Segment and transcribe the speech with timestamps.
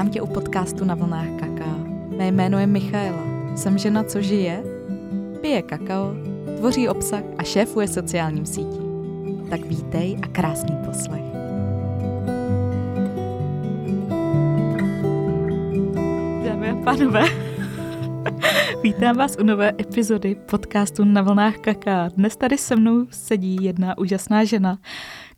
[0.00, 1.76] Vítám tě u podcastu na vlnách kaká.
[2.16, 3.22] Mé jméno je Michaela.
[3.56, 4.62] Jsem žena, co žije,
[5.40, 6.14] pije kakao,
[6.56, 8.82] tvoří obsah a šéfuje sociálním sítím.
[9.50, 11.22] Tak vítej a krásný poslech.
[16.44, 17.24] Dámy a pánové,
[18.82, 22.08] vítám vás u nové epizody podcastu na vlnách kaká.
[22.08, 24.78] Dnes tady se mnou sedí jedna úžasná žena,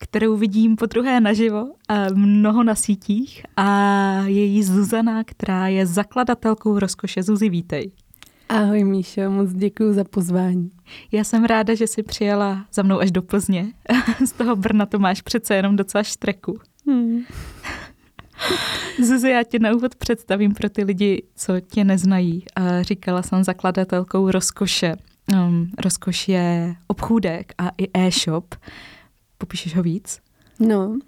[0.02, 1.66] kterou vidím po druhé naživo
[2.14, 3.68] mnoho na sítích a
[4.26, 7.22] je jí Zuzana, která je zakladatelkou rozkoše.
[7.22, 7.92] Zuzi, vítej.
[8.48, 10.70] Ahoj Míšo, moc děkuji za pozvání.
[11.12, 13.72] Já jsem ráda, že jsi přijela za mnou až do Plzně.
[14.26, 16.60] Z toho Brna to máš přece jenom docela štreku.
[16.86, 17.24] Hmm.
[19.02, 22.44] Zuzi, já tě na úvod představím pro ty lidi, co tě neznají.
[22.80, 24.96] Říkala jsem zakladatelkou Rozkoše.
[25.34, 28.54] Um, Rozkoš je obchůdek a i e-shop.
[29.42, 30.20] Popíšeš ho víc?
[30.60, 30.98] No,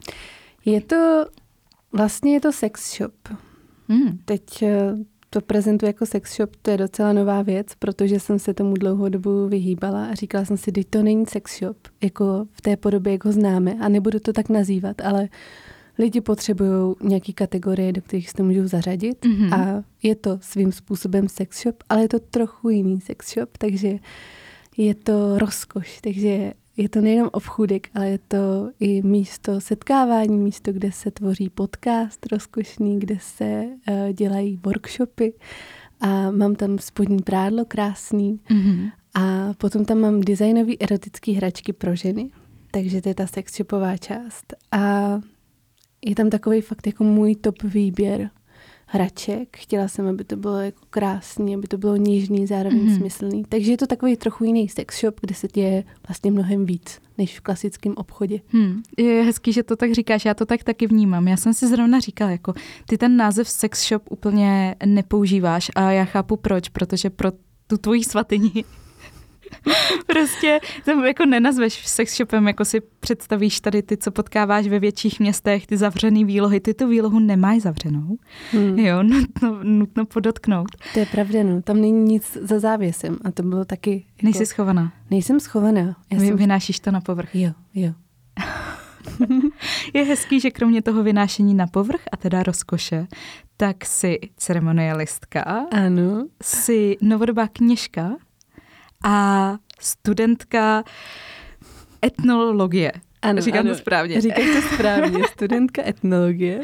[0.65, 1.25] je to,
[1.93, 3.15] vlastně je to sex shop.
[3.89, 4.19] Hmm.
[4.25, 4.95] Teď eh,
[5.31, 9.09] to prezentuji jako sex shop, to je docela nová věc, protože jsem se tomu dlouhou
[9.09, 13.13] dobu vyhýbala a říkala jsem si, že to není sex shop, jako v té podobě,
[13.13, 15.29] jak ho známe a nebudu to tak nazývat, ale
[15.99, 19.55] lidi potřebují nějaký kategorie, do kterých se to můžou zařadit mm-hmm.
[19.55, 23.99] a je to svým způsobem sex shop, ale je to trochu jiný sex shop, takže
[24.77, 30.73] je to rozkoš, takže je to nejenom obchůdek, ale je to i místo setkávání, místo,
[30.73, 35.35] kde se tvoří podcast rozkošný, kde se uh, dělají workshopy.
[36.01, 38.41] A mám tam spodní prádlo krásný.
[38.51, 38.91] Mm-hmm.
[39.15, 42.31] a potom tam mám designové erotické hračky pro ženy,
[42.71, 44.55] takže to je ta sex shopová část.
[44.73, 45.15] A
[46.07, 48.31] je tam takový fakt jako můj top výběr
[48.95, 49.57] hraček.
[49.57, 52.97] Chtěla jsem, aby to bylo jako krásný, aby to bylo nížný, zároveň mm-hmm.
[52.97, 53.45] smyslný.
[53.49, 57.39] Takže je to takový trochu jiný sex shop, kde se děje vlastně mnohem víc než
[57.39, 58.41] v klasickém obchodě.
[58.49, 58.83] Hmm.
[58.99, 61.29] Je hezký, že to tak říkáš, já to tak taky vnímám.
[61.29, 62.55] Já jsem si zrovna říkala, jako
[62.87, 67.33] ty ten název sex shop úplně nepoužíváš a já chápu proč, protože pro
[67.67, 68.65] tu tvoji svatyni
[70.07, 75.21] prostě to jako nenazveš sex shopem, jako si představíš tady ty, co potkáváš ve větších
[75.21, 76.61] městech, ty zavřený výlohy.
[76.61, 78.17] Ty tu výlohu nemáš zavřenou.
[78.53, 78.79] Hmm.
[78.79, 80.69] Jo, nutno, nutno podotknout.
[80.93, 81.63] To je pravda, no.
[81.63, 83.91] Tam není nic za závěsem a to bylo taky...
[83.91, 84.23] Jako...
[84.23, 84.93] Nejsi schovaná.
[85.11, 85.97] Nejsem schovaná.
[86.11, 86.37] Já Vy, jsem...
[86.37, 87.35] Vynášíš to na povrch.
[87.35, 87.93] Jo, jo.
[89.95, 93.07] je hezký, že kromě toho vynášení na povrch a teda rozkoše,
[93.57, 95.43] tak si ceremonialistka.
[95.73, 96.27] Ano.
[96.43, 98.17] Si novodobá kněžka
[99.05, 100.85] a studentka
[102.05, 102.93] etnologie.
[103.23, 104.21] Ano, Říkám ano, to správně.
[104.21, 106.61] Říkáš to správně, studentka etnologie.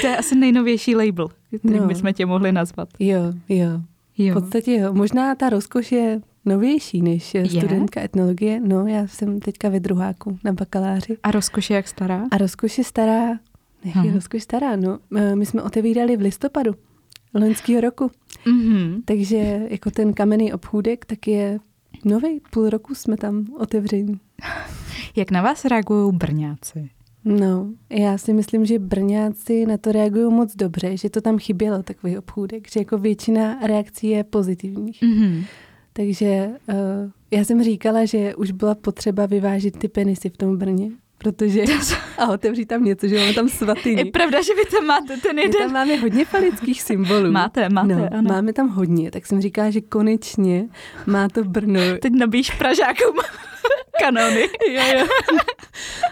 [0.00, 1.28] To je asi nejnovější label,
[1.58, 1.86] který no.
[1.86, 2.88] bychom tě mohli nazvat.
[2.98, 3.80] Jo, jo.
[4.18, 4.34] jo.
[4.34, 4.92] V podstatě jo.
[4.92, 7.48] Možná ta rozkoš je novější než je?
[7.48, 8.60] studentka etnologie.
[8.60, 11.16] No, já jsem teďka ve druháku na bakaláři.
[11.22, 12.24] A rozkoš je jak stará?
[12.30, 13.28] A rozkoš je stará,
[13.84, 14.98] jak je rozkoš stará, no.
[15.16, 16.74] Eh, my jsme otevírali v listopadu
[17.34, 18.10] loňského roku.
[18.46, 19.02] Mm-hmm.
[19.04, 21.58] Takže jako ten kamenný obchůdek, tak je
[22.04, 24.20] nový, půl roku jsme tam otevření.
[25.16, 26.90] Jak na vás reagují Brňáci?
[27.24, 31.82] No, já si myslím, že Brňáci na to reagují moc dobře, že to tam chybělo,
[31.82, 35.02] takový obchůdek, že jako většina reakcí je pozitivních.
[35.02, 35.44] Mm-hmm.
[35.92, 40.90] Takže uh, já jsem říkala, že už byla potřeba vyvážit ty penisy v tom Brně,
[41.24, 41.64] protože
[42.18, 43.92] a otevřít tam něco, že máme tam svatý.
[43.96, 45.52] Je pravda, že vy tam máte ten jeden.
[45.52, 47.32] My tam máme hodně falických symbolů.
[47.32, 48.28] Máte, máte, no, ano.
[48.28, 50.68] Máme tam hodně, tak jsem říkala, že konečně
[51.06, 51.80] má to Brno.
[52.02, 53.16] Teď nabíš Pražákům
[54.00, 54.48] kanony.
[54.72, 55.06] jo, jo.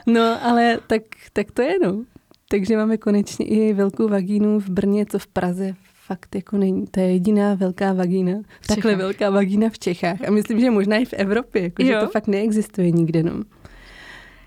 [0.06, 1.03] No, ale tak,
[1.33, 2.05] tak to je, no.
[2.49, 5.75] Takže máme konečně i velkou vagínu v Brně, co v Praze
[6.06, 6.87] fakt jako není.
[6.87, 8.33] To je jediná velká vagína.
[8.67, 10.19] Takhle velká vagína v Čechách.
[10.29, 13.23] A myslím, že možná i v Evropě, jako, že to fakt neexistuje nikde.
[13.23, 13.43] No.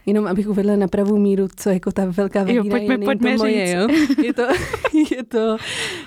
[0.06, 3.32] Jenom abych uvedla na pravou míru, co jako ta velká vagína jo, pojďme, je, pojďme
[3.32, 3.88] to moje, jo.
[4.24, 4.42] Je to,
[5.16, 5.58] je, to,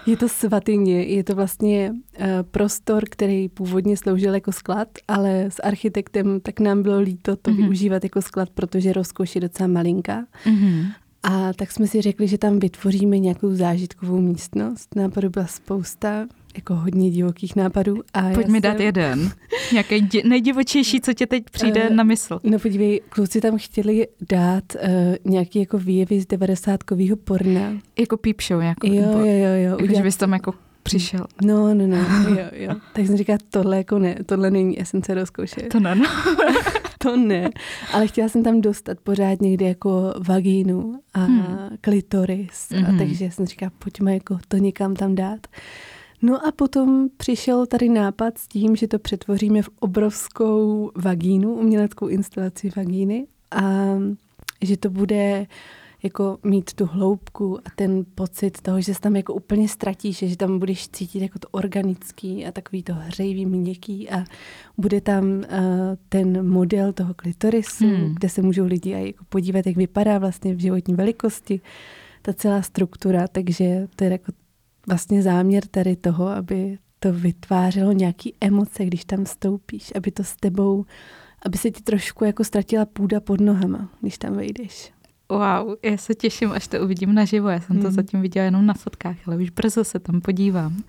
[0.06, 5.62] je to svatyně, je to vlastně uh, prostor, který původně sloužil jako sklad, ale s
[5.62, 7.56] architektem tak nám bylo líto to mm-hmm.
[7.56, 10.24] využívat jako sklad, protože rozkoš je docela malinká.
[10.46, 10.86] Mm-hmm.
[11.22, 14.94] A tak jsme si řekli, že tam vytvoříme nějakou zážitkovou místnost.
[14.96, 18.02] Nápadů byla spousta, jako hodně divokých nápadů.
[18.14, 18.60] A Pojď mi jsem...
[18.60, 19.30] dát jeden.
[19.72, 22.40] Nějaký di- nejdivočejší, co tě teď přijde uh, na mysl.
[22.42, 27.72] No podívej, kluci tam chtěli dát uh, nějaký jako výjevy z devadesátkového porna.
[27.98, 28.86] Jako peep show jako.
[28.86, 29.54] Jo, jo, jo.
[29.64, 29.76] jo.
[29.80, 31.26] Jako, že bys tam jako přišel.
[31.42, 31.96] No, no, no,
[32.28, 32.74] jo, jo.
[32.92, 35.62] Tak jsem říkala, tohle jako ne, tohle není esence rozkoše.
[35.62, 36.04] To ne, no.
[36.98, 37.50] to ne,
[37.92, 41.68] ale chtěla jsem tam dostat pořád někdy jako vagínu a hmm.
[41.80, 42.86] klitoris, mm-hmm.
[42.86, 42.98] a mhm.
[42.98, 45.46] takže jsem říkala, pojďme jako to někam tam dát.
[46.22, 52.06] No a potom přišel tady nápad s tím, že to přetvoříme v obrovskou vagínu, uměleckou
[52.06, 53.96] instalaci vagíny a
[54.62, 55.46] že to bude
[56.02, 60.36] jako mít tu hloubku a ten pocit toho, že se tam jako úplně ztratíš, že
[60.36, 64.24] tam budeš cítit jako to organický a takový to hřejivý, měkký a
[64.78, 65.44] bude tam uh,
[66.08, 68.14] ten model toho klitorisu, hmm.
[68.14, 71.60] kde se můžou lidi aj jako podívat, jak vypadá vlastně v životní velikosti
[72.22, 74.32] ta celá struktura, takže to je jako
[74.88, 80.36] vlastně záměr tady toho, aby to vytvářelo nějaký emoce, když tam stoupíš, aby to s
[80.36, 80.84] tebou,
[81.46, 84.92] aby se ti trošku jako ztratila půda pod nohama, když tam vejdeš.
[85.30, 87.48] Wow, já se těším, až to uvidím naživo.
[87.48, 87.84] Já jsem hmm.
[87.84, 90.82] to zatím viděla jenom na fotkách, ale už brzo se tam podívám.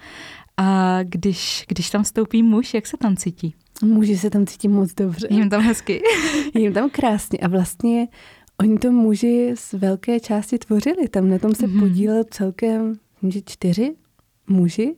[0.57, 3.56] A když, když tam stoupí muž, jak se tam cítí?
[3.84, 5.28] Muži se tam cítí moc dobře.
[5.30, 6.01] Jím tam hezky.
[6.54, 8.07] Jím tam krásně a vlastně
[8.60, 11.07] oni to muži z velké části tvořili.
[11.07, 11.80] Tam na tom se mm-hmm.
[11.80, 13.95] podílel celkem že čtyři
[14.50, 14.95] muži,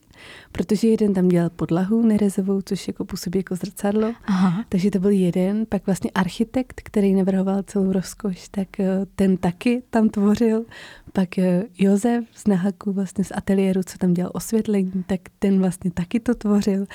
[0.52, 4.14] protože jeden tam dělal podlahu nerezovou, což jako působí jako zrcadlo.
[4.26, 4.66] Aha.
[4.70, 5.66] Takže to byl jeden.
[5.70, 10.66] Pak vlastně architekt, který navrhoval celou rozkoš, tak eh, ten taky tam tvořil.
[11.14, 15.92] Pak eh, Josef z Nahaku, vlastně z ateliéru, co tam dělal osvětlení, tak ten vlastně
[15.92, 16.86] taky to tvořil.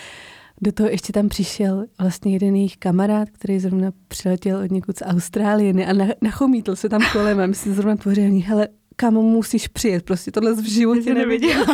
[0.61, 5.02] Do toho ještě tam přišel vlastně jeden jejich kamarád, který zrovna přiletěl od někud z
[5.02, 10.04] Austrálie a nachomítl se tam kolem a my si zrovna tvořili, hele, kam musíš přijet,
[10.04, 11.64] prostě tohle v životě neviděl.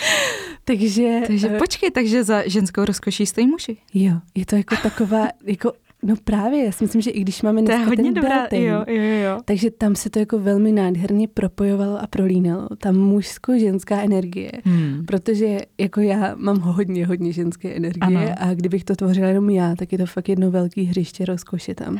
[0.64, 1.20] takže...
[1.26, 3.76] Takže uh, počkej, takže za ženskou rozkoší stojí muži.
[3.94, 5.72] Jo, je to jako taková, jako
[6.02, 8.64] No právě, já si myslím, že i když máme to je hodně ten dobrá, dating,
[8.64, 9.40] jo, jo, jo.
[9.44, 12.68] takže tam se to jako velmi nádherně propojovalo a prolínalo.
[12.78, 15.04] Ta mužsko-ženská energie, hmm.
[15.06, 18.34] protože jako já mám hodně, hodně ženské energie ano.
[18.38, 21.98] a kdybych to tvořila jenom já, tak je to fakt jedno velký hřiště rozkoše tam.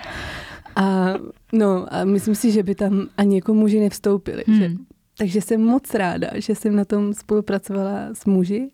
[0.78, 1.14] A,
[1.52, 4.44] no, a myslím si, že by tam ani jako muži nevstoupili.
[4.46, 4.58] Hmm.
[4.58, 4.70] Že,
[5.18, 8.70] takže jsem moc ráda, že jsem na tom spolupracovala s muži,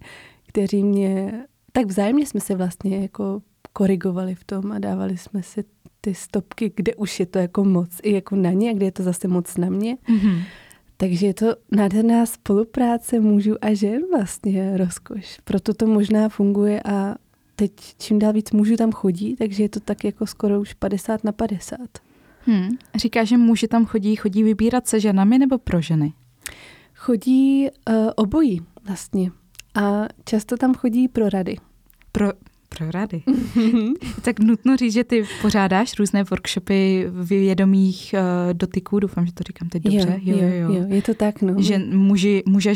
[0.49, 3.43] kteří mě, tak vzájemně jsme se vlastně jako
[3.73, 5.65] korigovali v tom a dávali jsme si
[6.01, 8.93] ty stopky, kde už je to jako moc i jako na ně a kde je
[8.93, 9.97] to zase moc na mě.
[9.97, 10.43] Mm-hmm.
[10.97, 15.39] Takže je to nádherná spolupráce mužů a žen vlastně rozkoš.
[15.45, 17.15] Proto to možná funguje a
[17.56, 21.25] teď čím dál víc mužů tam chodí, takže je to tak jako skoro už 50
[21.25, 21.79] na 50.
[22.47, 22.69] Hmm.
[22.95, 26.12] Říká, že muži tam chodí, chodí vybírat se ženami nebo pro ženy?
[26.95, 29.31] Chodí uh, obojí vlastně.
[29.75, 31.56] A často tam chodí pro rady.
[32.12, 32.29] Pro,
[32.69, 33.23] pro rady.
[34.23, 39.69] tak nutno říct, že ty pořádáš různé workshopy vědomých uh, dotyků, doufám, že to říkám
[39.69, 40.21] teď dobře.
[40.23, 40.85] Jo, jo, jo, jo.
[40.89, 41.55] je to tak, no.
[41.59, 42.75] Že muži, muže,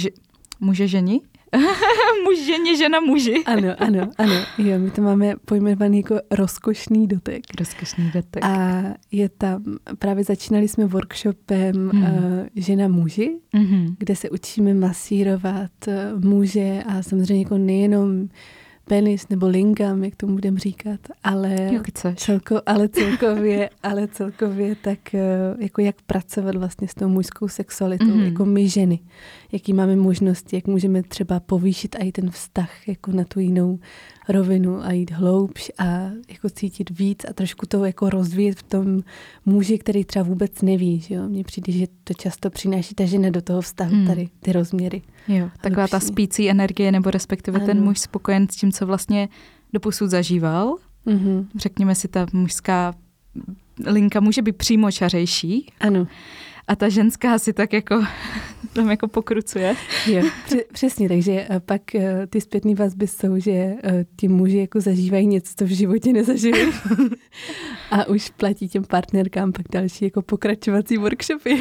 [0.60, 1.20] muže ženi?
[2.24, 3.44] Muž ženě, žena muži.
[3.46, 4.34] ano, ano, ano.
[4.58, 7.42] Jo, my to máme pojmenovaný jako rozkošný dotek.
[7.58, 8.44] Rozkošný dotek.
[8.44, 9.62] A je tam,
[9.98, 12.02] právě začínali jsme workshopem hmm.
[12.02, 12.08] uh,
[12.56, 13.94] žena muži, hmm.
[13.98, 18.28] kde se učíme masírovat uh, muže a samozřejmě jako nejenom
[18.88, 21.82] penis nebo lingam, jak tomu budeme říkat, ale, jo,
[22.16, 28.04] celko, ale celkově, ale celkově tak eh, jako jak pracovat vlastně s tou mužskou sexualitou,
[28.04, 28.24] mm-hmm.
[28.24, 28.98] jako my ženy,
[29.52, 33.78] jaký máme možnosti, jak můžeme třeba povýšit i ten vztah jako na tu jinou
[34.28, 35.84] rovinu a jít hloubš a
[36.28, 39.02] jako cítit víc a trošku to jako rozvíjet v tom
[39.46, 41.28] muži, který třeba vůbec neví, že jo.
[41.28, 44.06] Mně přijde, že to často přináší ta žena do toho vztahu, hmm.
[44.06, 45.02] tady ty rozměry.
[45.28, 45.90] Jo, taková hlubší.
[45.90, 47.66] ta spící energie, nebo respektive ano.
[47.66, 49.28] ten muž spokojen s tím, co vlastně
[49.72, 50.76] doposud zažíval.
[51.06, 51.46] Mm-hmm.
[51.56, 52.94] Řekněme si, ta mužská
[53.86, 55.66] linka může být přímo čařejší.
[55.80, 56.06] Ano
[56.68, 58.04] a ta ženská si tak jako
[58.72, 59.74] tam jako pokrucuje.
[60.06, 60.22] Jo,
[60.72, 65.26] přesně, takže eh, pak eh, ty zpětné vazby jsou, že eh, ti muži jako zažívají
[65.26, 66.72] něco, co v životě nezažili
[67.90, 71.58] a už platí těm partnerkám pak další jako pokračovací workshopy.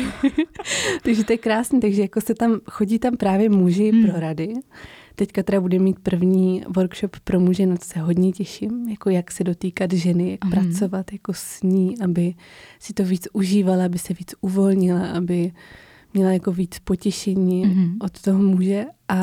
[1.04, 4.04] takže to je krásné, takže jako se tam, chodí tam právě muži hmm.
[4.04, 4.54] pro rady
[5.20, 9.32] Teďka teda bude mít první workshop pro muže, na to se hodně těším, jako jak
[9.32, 10.52] se dotýkat ženy, jak mm.
[10.52, 12.34] pracovat jako s ní, aby
[12.80, 15.52] si to víc užívala, aby se víc uvolnila, aby
[16.14, 17.98] měla jako víc potěšení mm.
[18.02, 19.18] od toho muže a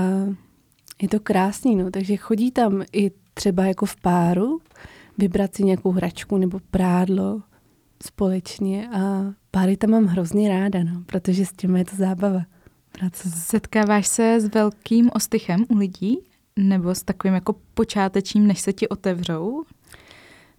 [1.03, 4.61] je to krásný, no, takže chodí tam i třeba jako v páru,
[5.19, 7.43] vybrat si nějakou hračku nebo prádlo
[8.03, 12.41] společně a páry tam mám hrozně ráda, no, protože s tím je to zábava
[12.99, 13.35] pracovat.
[13.35, 16.19] Setkáváš se s velkým ostychem u lidí?
[16.57, 19.65] Nebo s takovým jako počátečním, než se ti otevřou?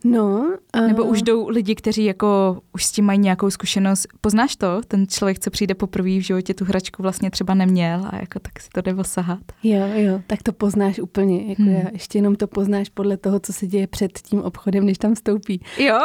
[0.05, 0.57] No.
[0.75, 0.87] Uh...
[0.87, 4.07] Nebo už jdou lidi, kteří jako už s tím mají nějakou zkušenost.
[4.21, 4.81] Poznáš to?
[4.87, 8.59] Ten člověk, co přijde poprvé v životě, tu hračku vlastně třeba neměl a jako tak
[8.59, 9.39] si to jde osahat.
[9.63, 11.49] Jo, jo, tak to poznáš úplně.
[11.49, 11.71] Jako hmm.
[11.71, 15.15] já, ještě jenom to poznáš podle toho, co se děje před tím obchodem, než tam
[15.15, 15.61] vstoupí.
[15.77, 15.99] Jo,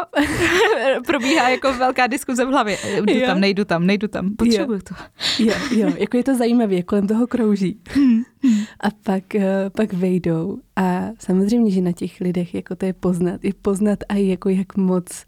[1.06, 2.76] probíhá jako velká diskuze v hlavě.
[2.96, 3.26] Jdu jo.
[3.26, 4.82] tam, nejdu tam, nejdu tam, potřebuju jo.
[4.88, 4.94] to.
[5.42, 7.80] jo, jo, jako je to zajímavé, kolem toho krouží.
[7.88, 8.22] Hmm.
[8.80, 10.58] A pak, eh, pak vejdou.
[10.76, 13.44] A samozřejmě, že na těch lidech jako to je poznat.
[13.44, 15.26] Je poznat a jako jak moc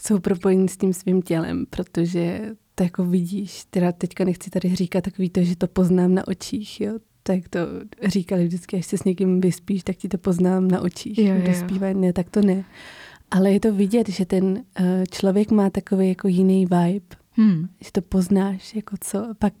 [0.00, 5.04] jsou propojení s tím svým tělem, protože to jako vidíš, teda teďka nechci tady říkat
[5.04, 7.60] takový to, že to poznám na očích, jo, tak to
[8.02, 11.18] říkali vždycky, až se s někým vyspíš, tak ti to poznám na očích.
[11.18, 11.94] Jo, jo.
[11.94, 12.64] Ne, tak to ne.
[13.30, 14.60] Ale je to vidět, že ten uh,
[15.10, 17.68] člověk má takový jako jiný vibe, hmm.
[17.84, 19.34] že to poznáš, jako co.
[19.38, 19.52] Pak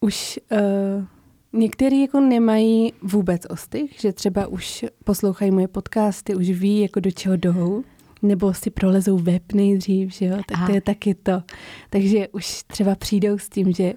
[0.00, 1.04] už uh,
[1.52, 7.10] některý jako nemají vůbec ostych, že třeba už poslouchají moje podcasty, už ví, jako do
[7.10, 7.84] čeho jdou,
[8.22, 10.66] nebo si prolezou web nejdřív, že jo, tak Aha.
[10.66, 11.42] to je taky to.
[11.90, 13.94] Takže už třeba přijdou s tím, že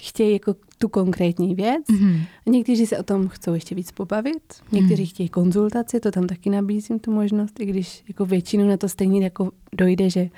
[0.00, 1.84] chtějí jako tu konkrétní věc.
[1.90, 2.20] Mm-hmm.
[2.46, 5.08] Někteří se o tom chcou ještě víc pobavit, někteří mm.
[5.08, 9.24] chtějí konzultaci, to tam taky nabízím tu možnost, i když jako většinou na to stejně
[9.24, 10.28] jako dojde, že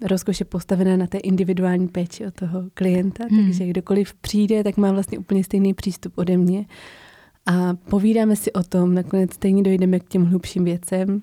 [0.00, 3.44] rozkoš je postavená na té individuální péči od toho klienta, mm.
[3.44, 6.66] takže kdokoliv přijde, tak má vlastně úplně stejný přístup ode mě.
[7.46, 11.22] A povídáme si o tom, nakonec stejně dojdeme k těm hlubším věcem.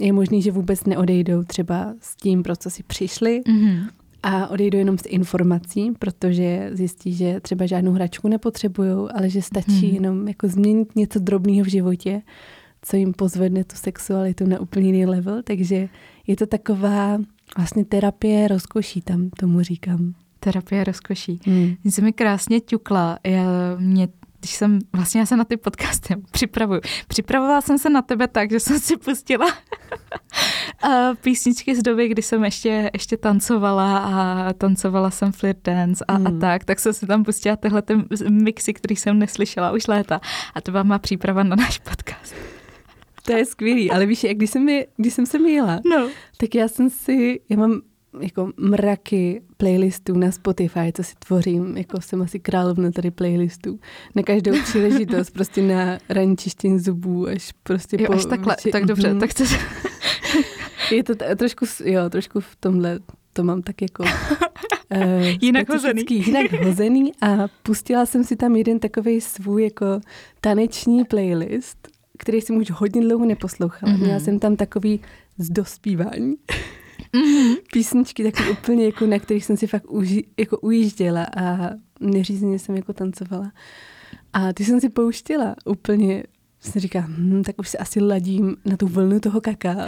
[0.00, 3.88] Je možný, že vůbec neodejdou třeba s tím, pro co si přišli, mm-hmm
[4.22, 9.86] a odejdu jenom s informací, protože zjistí, že třeba žádnou hračku nepotřebují, ale že stačí
[9.86, 9.94] hmm.
[9.94, 12.22] jenom jako změnit něco drobného v životě,
[12.82, 15.42] co jim pozvedne tu sexualitu na úplně jiný level.
[15.42, 15.88] Takže
[16.26, 17.18] je to taková
[17.56, 20.14] vlastně terapie rozkoší, tam tomu říkám.
[20.40, 21.40] Terapie rozkoší.
[21.46, 21.74] Hmm.
[21.84, 23.18] Jsi mi krásně ťukla.
[23.24, 23.44] Já,
[23.78, 24.08] mě
[24.40, 26.80] když jsem, vlastně já se na ty podcasty připravuju.
[27.08, 29.46] Připravovala jsem se na tebe tak, že jsem si pustila
[31.20, 36.26] písničky z doby, kdy jsem ještě, ještě tancovala a tancovala jsem flirt dance a, hmm.
[36.26, 37.94] a tak, tak jsem si tam pustila tyhle ty
[38.28, 40.20] mixy, který jsem neslyšela už léta.
[40.54, 42.34] A to byla má příprava na náš podcast.
[43.28, 44.66] To je skvělý, ale víš, jak když jsem,
[44.96, 46.08] když jsem se měla, no.
[46.36, 47.80] tak já jsem si, já mám
[48.20, 53.80] jako mraky playlistů na Spotify, co si tvořím, jako jsem asi královna tady playlistů.
[54.14, 58.12] Na každou příležitost, prostě na ranní čištění zubů, až prostě jo, po...
[58.12, 58.70] až takhle, vši...
[58.70, 59.20] tak dobře, mm.
[59.20, 59.58] tak chceš...
[60.92, 62.98] Je to t- trošku, jo, trošku v tomhle,
[63.32, 64.04] to mám tak jako...
[64.96, 66.04] Uh, jinak hozený.
[66.10, 69.86] Jinak hozený a pustila jsem si tam jeden takový svůj jako
[70.40, 73.92] taneční playlist, který jsem už hodně dlouho neposlouchala.
[73.92, 74.00] Mm-hmm.
[74.04, 75.00] Měla jsem tam takový
[75.38, 76.36] z dospívání
[77.12, 77.56] mm-hmm.
[77.72, 81.70] písničky taky úplně, jako, na kterých jsem si fakt uži, jako ujížděla a
[82.00, 83.52] neřízeně jsem jako tancovala.
[84.32, 86.24] A ty jsem si pouštěla úplně
[86.68, 89.74] jsem říká, hm, tak už se asi ladím na tu vlnu toho kaká.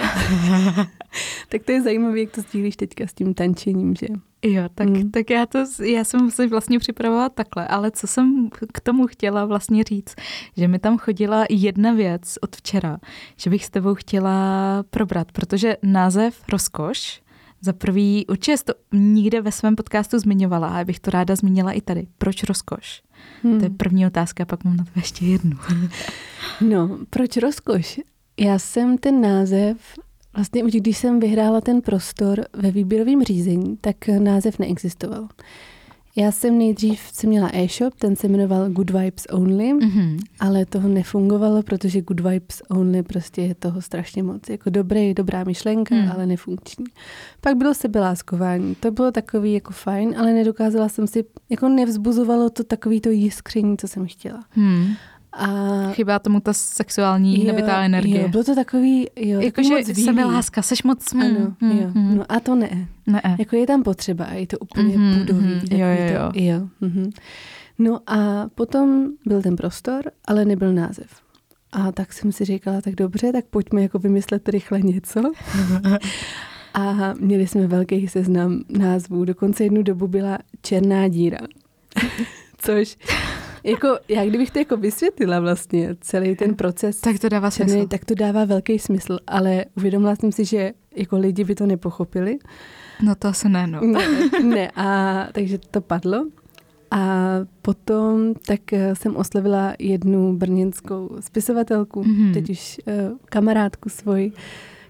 [1.49, 4.07] tak to je zajímavé, jak to sdílíš teďka s tím tančením, že?
[4.43, 5.11] Jo, tak, hmm.
[5.11, 9.45] tak já, to, já jsem se vlastně připravovala takhle, ale co jsem k tomu chtěla
[9.45, 10.15] vlastně říct,
[10.57, 12.99] že mi tam chodila jedna věc od včera,
[13.37, 17.23] že bych s tebou chtěla probrat, protože název Rozkoš,
[17.61, 21.81] za prvý, určitě to nikde ve svém podcastu zmiňovala, a bych to ráda zmínila i
[21.81, 22.07] tady.
[22.19, 23.03] Proč rozkoš?
[23.43, 23.59] Hmm.
[23.59, 25.57] To je první otázka, pak mám na to ještě jednu.
[26.61, 28.01] no, proč rozkoš?
[28.39, 29.77] Já jsem ten název
[30.35, 35.29] Vlastně už když jsem vyhrála ten prostor ve výběrovém řízení, tak název neexistoval.
[36.17, 40.19] Já jsem nejdřív jsem měla e-shop, ten se jmenoval Good Vibes Only, mm-hmm.
[40.41, 44.49] ale toho nefungovalo, protože Good Vibes Only prostě je toho strašně moc.
[44.49, 46.11] Jako dobrý, dobrá myšlenka, mm.
[46.13, 46.87] ale nefunkční.
[47.41, 48.75] Pak bylo sebeláskování.
[48.75, 53.77] To bylo takový jako fajn, ale nedokázala jsem si, jako nevzbuzovalo to takový to jiskření,
[53.77, 54.45] co jsem chtěla.
[54.57, 54.87] Mm.
[55.33, 55.47] A
[55.93, 58.23] chybá tomu ta sexuální jo, nabitá energie.
[58.23, 61.13] Jo, bylo to takový, jo, Jakože sebe láska, seš moc...
[61.13, 61.91] Mm, ano, mm, jo.
[61.95, 62.17] Mm.
[62.17, 62.89] No a to ne.
[63.07, 63.23] ne.
[63.39, 65.47] Jako je tam potřeba a je to úplně mm, budový.
[65.47, 66.33] Mm, jo, jo, jo.
[66.33, 66.69] To, jo.
[66.83, 67.13] Mm-hmm.
[67.79, 71.11] No a potom byl ten prostor, ale nebyl název.
[71.73, 75.23] A tak jsem si říkala, tak dobře, tak pojďme jako vymyslet rychle něco.
[76.75, 79.25] a měli jsme velký seznam názvů.
[79.25, 81.39] Dokonce jednu dobu byla Černá díra.
[82.59, 82.97] Což
[83.65, 87.01] jako, já kdybych to jako vysvětlila vlastně, celý ten proces.
[87.01, 87.73] Tak to dává smysl.
[87.73, 91.67] Celý, tak to dává velký smysl, ale uvědomila jsem si, že jako lidi by to
[91.67, 92.39] nepochopili.
[93.03, 93.81] No to se ne, no.
[93.81, 94.09] Ne,
[94.43, 96.27] ne a takže to padlo.
[96.91, 97.31] A
[97.63, 102.33] potom tak eh, jsem oslovila jednu brněnskou spisovatelku, mm-hmm.
[102.35, 104.33] teď už uh, kamarádku svoji,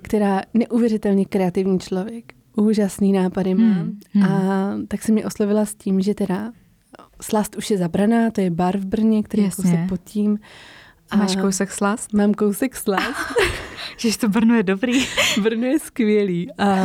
[0.03, 2.35] která neuvěřitelně kreativní člověk.
[2.57, 3.85] Úžasný nápady má.
[3.85, 4.27] Mm-hmm.
[4.27, 6.53] A tak se mě oslovila s tím, že teda
[7.21, 10.39] Slast už je zabraná, to je bar v Brně, který jako se potím.
[11.11, 12.12] A Máš kousek slast?
[12.12, 13.17] Mám kousek slast.
[13.97, 15.07] Že to Brno je dobrý.
[15.43, 16.50] Brno je skvělý.
[16.59, 16.77] A,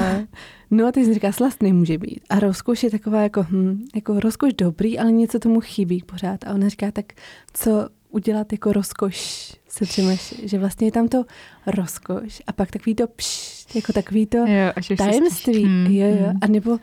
[0.71, 2.21] no a ty jsi říká, slast nemůže být.
[2.29, 6.43] A rozkoš je taková jako, hm, jako rozkoš dobrý, ale něco tomu chybí pořád.
[6.47, 7.05] A ona říká, tak
[7.53, 10.11] co udělat jako rozkoš se třema,
[10.43, 11.25] že vlastně je tam to
[11.67, 15.63] rozkoš a pak takový to pš, jako takový to jo, tajemství.
[15.63, 16.33] Hmm, jo, jo.
[16.41, 16.77] A nebo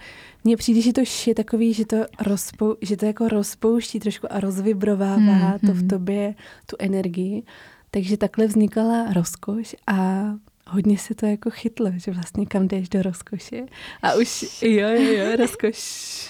[0.45, 4.41] mně přijde, že to je takový, že to, rozpou, že to jako rozpouští trošku a
[4.41, 5.89] rozvibrovává hmm, to v hmm.
[5.89, 6.35] tobě,
[6.67, 7.43] tu energii.
[7.91, 10.25] Takže takhle vznikala rozkoš a
[10.67, 13.67] hodně se to jako chytlo, že vlastně kam jdeš do rozkoše.
[14.03, 16.29] A už, jo, jo, jo, rozkoš.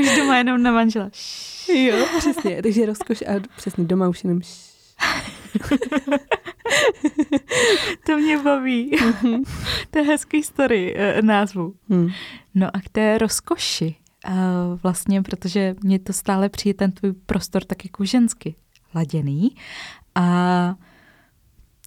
[0.00, 1.10] už doma jenom na manžela.
[1.74, 4.40] jo, přesně, takže rozkoš a přesně doma už jenom
[8.06, 8.96] to mě baví.
[9.04, 9.42] Mhm.
[9.90, 11.74] to je hezký story uh, názvu.
[11.88, 12.08] Hmm.
[12.54, 13.94] No a k té rozkoši.
[14.28, 14.34] Uh,
[14.82, 18.54] vlastně, protože mě to stále přijde ten tvůj prostor tak jako žensky
[18.94, 19.56] laděný.
[20.14, 20.74] A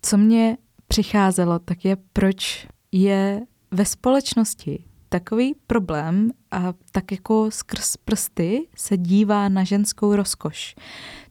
[0.02, 0.58] co mě
[0.88, 3.42] přicházelo, tak je, proč je
[3.72, 4.84] ve společnosti
[5.20, 10.76] takový problém a tak jako skrz prsty se dívá na ženskou rozkoš.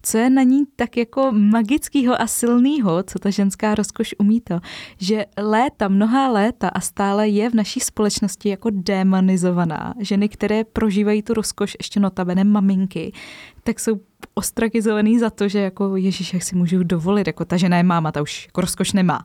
[0.03, 4.61] Co je na ní tak jako magického a silného, co ta ženská rozkoš umí to,
[4.99, 9.95] že léta, mnohá léta a stále je v naší společnosti jako demonizovaná.
[9.99, 13.13] Ženy, které prožívají tu rozkoš, ještě notabene maminky,
[13.63, 14.01] tak jsou
[14.35, 18.13] ostrakizovaný za to, že jako Ježíš, jak si můžu dovolit, jako ta žena je máma,
[18.13, 19.25] ta už jako rozkoš nemá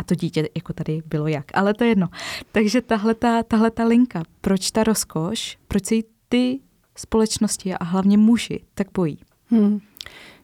[0.00, 1.44] a to dítě jako tady bylo jak.
[1.54, 2.08] Ale to je jedno.
[2.52, 6.60] Takže tahle ta, tahle ta linka, proč ta rozkoš, proč si ty
[6.96, 9.18] společnosti a hlavně muži tak bojí?
[9.46, 9.80] Hmm.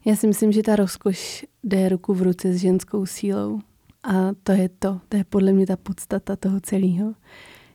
[0.05, 3.61] Já si myslím, že ta rozkoš jde ruku v ruce s ženskou sílou.
[4.03, 7.15] A to je to, to je podle mě ta podstata toho celého,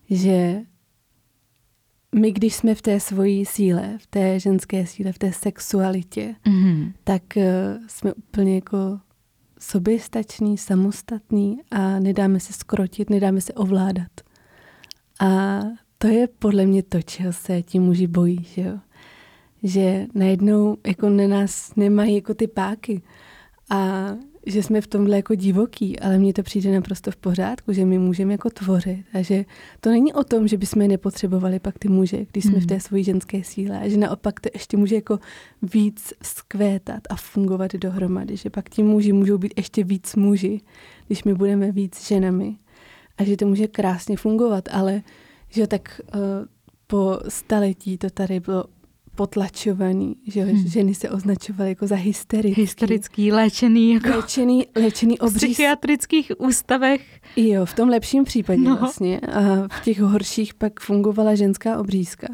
[0.10, 0.62] že
[2.16, 6.94] my, když jsme v té svojí síle, v té ženské síle, v té sexualitě, mm-hmm.
[7.04, 7.44] tak uh,
[7.88, 9.00] jsme úplně jako
[9.62, 14.12] soběstačný, samostatný a nedáme se skrotit, nedáme se ovládat.
[15.20, 15.60] A
[15.98, 18.80] to je podle mě to, čeho se ti muži bojí, že jo?
[19.64, 23.02] Že najednou jako na nás nemají jako ty páky
[23.70, 24.12] a
[24.46, 27.98] že jsme v tomhle jako divoký, ale mně to přijde naprosto v pořádku, že my
[27.98, 29.46] můžeme jako tvořit a že
[29.80, 32.62] to není o tom, že bychom nepotřebovali pak ty muže, když jsme mm.
[32.62, 35.20] v té svojí ženské síle a že naopak to ještě může jako
[35.62, 40.62] víc skvétat a fungovat dohromady, že pak ti muži můžou být ještě víc muži,
[41.08, 42.56] když my budeme víc ženami
[43.18, 45.02] a že to může krásně fungovat, ale
[45.50, 46.22] že tak uh,
[46.88, 48.66] po staletí to tady bylo
[49.16, 50.68] potlačovaný, že hmm.
[50.68, 52.62] ženy se označovaly jako za hysterický.
[52.62, 53.94] Hysterický, léčený.
[53.94, 55.42] Jako léčený, léčený obříz.
[55.44, 57.02] V psychiatrických ústavech.
[57.36, 58.78] Jo, v tom lepším případě no.
[58.78, 59.20] vlastně.
[59.20, 62.28] A v těch horších pak fungovala ženská obřízka.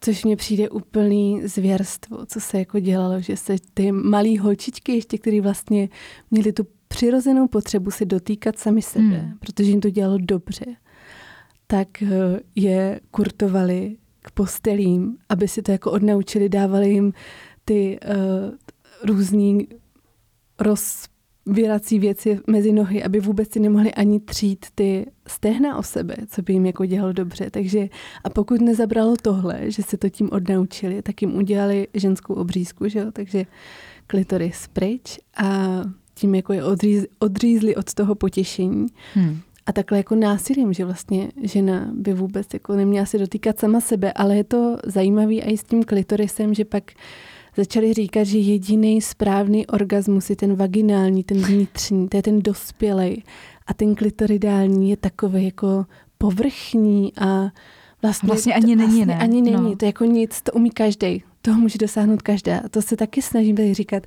[0.00, 5.18] Což mně přijde úplný zvěrstvo, co se jako dělalo, že se ty malé holčičky ještě,
[5.18, 5.88] které vlastně
[6.30, 9.32] měly tu přirozenou potřebu se dotýkat sami sebe, hmm.
[9.40, 10.64] protože jim to dělalo dobře,
[11.66, 12.08] tak eh,
[12.54, 13.96] je kurtovali
[14.28, 17.12] k postelím, aby si to jako odnaučili, dávali jim
[17.64, 18.50] ty uh,
[19.04, 19.68] různý
[20.60, 26.42] rozvírací věci mezi nohy, aby vůbec si nemohli ani třít ty stehna o sebe, co
[26.42, 27.50] by jim jako dělalo dobře.
[27.50, 27.88] Takže
[28.24, 32.98] a pokud nezabralo tohle, že se to tím odnaučili, tak jim udělali ženskou obřízku, že
[32.98, 33.06] jo?
[33.12, 33.46] takže
[34.06, 35.80] klitoris pryč a
[36.14, 38.86] tím jako je odříz, odřízli od toho potěšení.
[39.14, 43.80] Hmm a takhle jako násilím, že vlastně žena by vůbec jako neměla se dotýkat sama
[43.80, 46.92] sebe, ale je to zajímavý i s tím klitorisem, že pak
[47.56, 53.22] začali říkat, že jediný správný orgasmus je ten vaginální, ten vnitřní, to je ten dospělej
[53.66, 55.86] a ten klitoridální je takový jako
[56.18, 57.48] povrchní a
[58.02, 59.18] vlastně, vlastně ani to, není, vlastně ne?
[59.18, 59.76] Ani není, no.
[59.76, 62.58] to je jako nic, to umí každý, toho může dosáhnout každá.
[62.58, 64.06] A to se taky snažím tady říkat,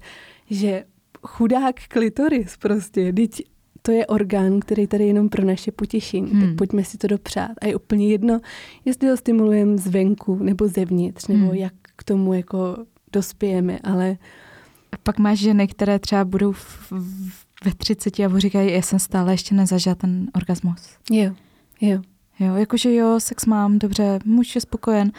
[0.49, 0.83] že
[1.27, 3.41] chudák klitoris prostě, teď
[3.81, 6.31] to je orgán, který tady jenom pro naše potěšení.
[6.31, 6.41] Hmm.
[6.41, 7.51] Tak pojďme si to dopřát.
[7.61, 8.39] A je úplně jedno,
[8.85, 11.55] jestli ho stimulujeme zvenku nebo zevnitř, nebo hmm.
[11.55, 12.77] jak k tomu jako
[13.13, 14.17] dospějeme, ale...
[14.91, 18.99] A pak máš ženy, které třeba budou v, v, ve 30 a říkají, já jsem
[18.99, 20.97] stále ještě nezažila ten orgasmus.
[21.11, 21.33] Jo,
[21.81, 22.01] jo.
[22.39, 25.11] Jo, jakože jo, sex mám, dobře, muž je spokojen,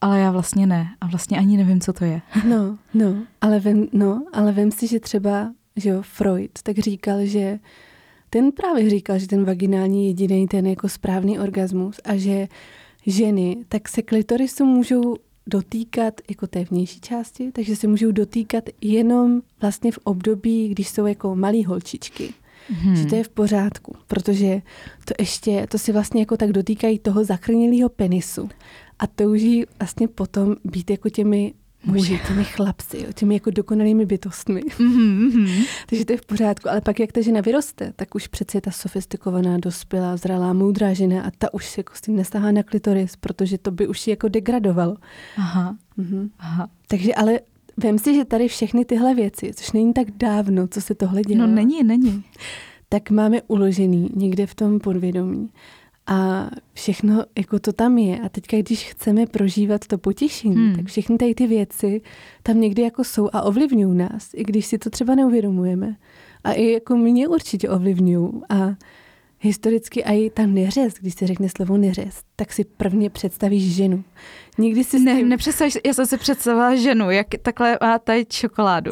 [0.00, 0.88] ale já vlastně ne.
[1.00, 2.22] A vlastně ani nevím, co to je.
[2.48, 7.18] No, no, ale vem, no, ale vem si, že třeba, že jo, Freud tak říkal,
[7.26, 7.58] že
[8.30, 12.48] ten právě říkal, že ten vaginální jediný ten jako správný orgasmus a že
[13.06, 15.16] ženy tak se klitorisu můžou
[15.46, 21.06] dotýkat jako té vnější části, takže se můžou dotýkat jenom vlastně v období, když jsou
[21.06, 22.34] jako malí holčičky.
[22.68, 22.96] Hmm.
[22.96, 24.62] Že to je v pořádku, protože
[25.04, 28.48] to ještě, to si vlastně jako tak dotýkají toho zachrnělého penisu
[28.98, 34.60] a touží vlastně potom být jako těmi muži, těmi chlapci, těmi jako dokonalými bytostmi.
[34.60, 35.66] Mm-hmm.
[35.86, 36.68] Takže to je v pořádku.
[36.68, 40.92] Ale pak, jak ta žena vyroste, tak už přece je ta sofistikovaná, dospělá, zralá, moudrá
[40.92, 44.06] žena a ta už se jako s tím nestahá na klitoris, protože to by už
[44.06, 44.96] jako degradovalo.
[45.36, 45.76] Aha.
[45.98, 46.30] Mm-hmm.
[46.38, 46.68] Aha.
[46.86, 47.40] Takže ale
[47.76, 51.46] vem si, že tady všechny tyhle věci, což není tak dávno, co se tohle dělá.
[51.46, 52.24] No není, není.
[52.88, 55.50] Tak máme uložený někde v tom podvědomí.
[56.06, 58.20] A všechno, jako to tam je.
[58.20, 60.76] A teďka, když chceme prožívat to potěšení, hmm.
[60.76, 62.00] tak všechny tady ty věci
[62.42, 65.96] tam někdy jako jsou a ovlivňují nás, i když si to třeba neuvědomujeme.
[66.44, 68.30] A i jako mě určitě ovlivňují.
[68.48, 68.74] A
[69.40, 74.04] historicky i ta neřez, když se řekne slovo neřez, tak si prvně představíš ženu.
[74.58, 75.28] Nikdy si ne, tím...
[75.28, 78.90] nepředstavíš, já jsem si představila ženu, jak takhle má tady čokoládu.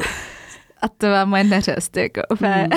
[0.81, 2.69] A to má moje neřest, jako mm.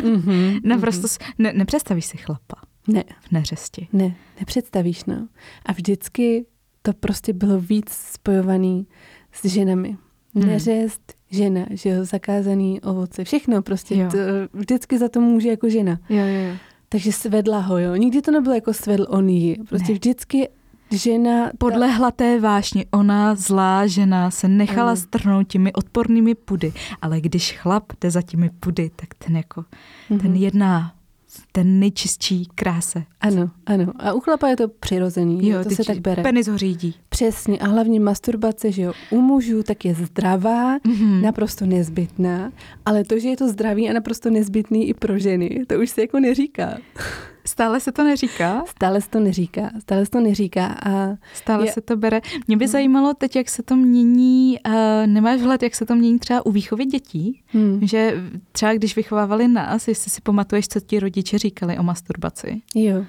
[0.00, 1.32] mm-hmm, Naprosto, mm-hmm.
[1.38, 2.71] ne, nepředstavíš si chlapa.
[2.88, 3.04] Ne.
[3.20, 3.88] V neřesti.
[3.92, 5.28] Ne, nepředstavíš, no.
[5.66, 6.46] A vždycky
[6.82, 8.86] to prostě bylo víc spojovaný
[9.32, 9.96] s ženami.
[10.34, 10.46] Hmm.
[10.46, 13.96] Neřest, žena, že jo, zakázaný ovoce, všechno prostě.
[13.96, 14.10] Jo.
[14.10, 14.18] To,
[14.52, 15.98] vždycky za to může jako žena.
[16.08, 16.56] Jo, jo, jo.
[16.88, 17.94] Takže svedla ho, jo.
[17.94, 19.56] Nikdy to nebylo jako svedl on ji.
[19.68, 19.94] Prostě ne.
[19.94, 20.48] vždycky
[20.90, 21.50] žena...
[21.58, 24.96] Podlehla té vášni, ona zlá žena se nechala ano.
[24.96, 29.64] strhnout těmi odpornými pudy, ale když chlap jde za těmi pudy, tak ten jako,
[30.10, 30.20] mm-hmm.
[30.20, 30.94] ten jedná
[31.52, 33.04] ten nejčistší kráse.
[33.22, 33.92] Ano, ano.
[33.96, 36.22] A u chlapa je to přirozený, jo, to se tak bere.
[36.22, 36.94] Penis ho řídí.
[37.08, 37.58] Přesně.
[37.58, 41.20] A hlavně masturbace, že jo, u mužů tak je zdravá, mm-hmm.
[41.22, 42.52] naprosto nezbytná,
[42.86, 46.00] ale to, že je to zdravý a naprosto nezbytný i pro ženy, to už se
[46.00, 46.78] jako neříká.
[47.44, 48.62] Stále se to neříká?
[48.66, 50.66] Stále se to neříká, stále se to neříká.
[50.66, 51.72] A stále je...
[51.72, 52.20] se to bere.
[52.46, 52.72] Mě by hmm.
[52.72, 54.72] zajímalo teď, jak se to mění, uh,
[55.06, 57.42] nemáš vhled, jak se to mění třeba u výchovy dětí?
[57.46, 57.80] Hmm.
[57.82, 62.62] Že třeba když vychovávali nás, jestli si pamatuješ, co ti rodiče říkali o masturbaci?
[62.74, 63.04] Jo,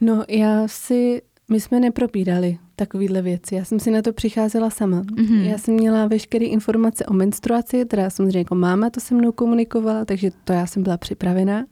[0.00, 3.54] no já si, my jsme nepropírali takovýhle věci.
[3.54, 5.02] Já jsem si na to přicházela sama.
[5.02, 5.42] Mm-hmm.
[5.42, 10.04] Já jsem měla veškeré informace o menstruaci, teda samozřejmě jako máma to se mnou komunikovala,
[10.04, 11.64] takže to já jsem byla připravená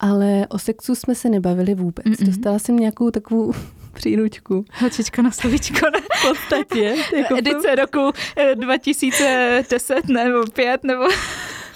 [0.00, 2.06] ale o sexu jsme se nebavili vůbec.
[2.06, 2.26] Mm-mm.
[2.26, 3.52] Dostala jsem nějakou takovou
[3.94, 4.64] příručku.
[4.72, 6.00] Hačička na slovíčko, ne?
[6.00, 6.96] V podstatě.
[7.16, 8.12] Jako Edice roku
[8.54, 11.04] 2010 eh, nebo 5 nebo...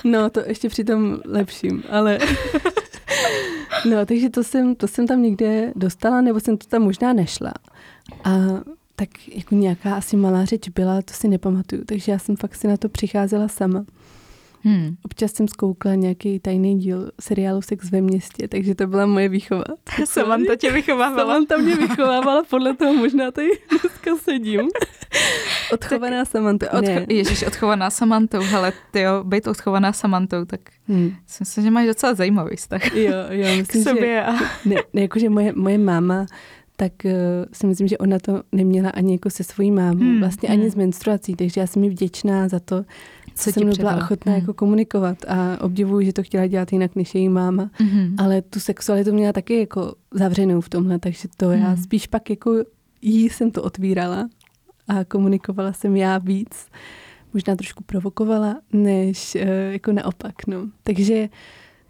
[0.04, 2.18] No, to ještě při tom lepším, ale...
[3.90, 7.52] No, takže to jsem, to jsem tam někde dostala, nebo jsem to tam možná nešla.
[8.24, 8.30] A
[8.96, 12.68] tak jako nějaká asi malá řeč byla, to si nepamatuju, takže já jsem fakt si
[12.68, 13.84] na to přicházela sama.
[14.64, 14.96] Hmm.
[15.04, 19.64] Občas jsem zkoukla nějaký tajný díl seriálu Sex ve městě, takže to byla moje výchova.
[20.04, 21.34] Samantha tě vychovávala.
[21.34, 24.68] Samantha mě vychovávala, podle toho možná tady dneska sedím.
[25.72, 26.66] Odchovaná tak, Samantou.
[26.66, 31.12] Odcho- Ježíš, odchovaná Samantou, hele, ty jo, být odchovaná Samantou, tak hmm.
[31.26, 32.94] si myslím, že máš docela zajímavý vztah.
[32.94, 34.06] Jo, jo, myslím, k sobě.
[34.06, 34.32] Že, a...
[34.64, 36.26] ne, ne, jakože moje, moje máma
[36.76, 37.12] tak uh,
[37.52, 40.60] si myslím, že ona to neměla ani jako se svojí mámou, hmm, vlastně hmm.
[40.60, 42.84] ani s menstruací, takže já jsem mi vděčná za to,
[43.34, 44.40] co, co jsem byla ochotná hmm.
[44.40, 48.14] jako komunikovat a obdivuju, že to chtěla dělat jinak než její máma, hmm.
[48.18, 51.62] ale tu sexualitu měla taky jako zavřenou v tomhle, takže to hmm.
[51.62, 52.52] já spíš pak jako
[53.02, 54.28] jí jsem to otvírala
[54.88, 56.66] a komunikovala jsem já víc,
[57.32, 59.42] možná trošku provokovala, než uh,
[59.72, 60.68] jako naopak, no.
[60.82, 61.28] Takže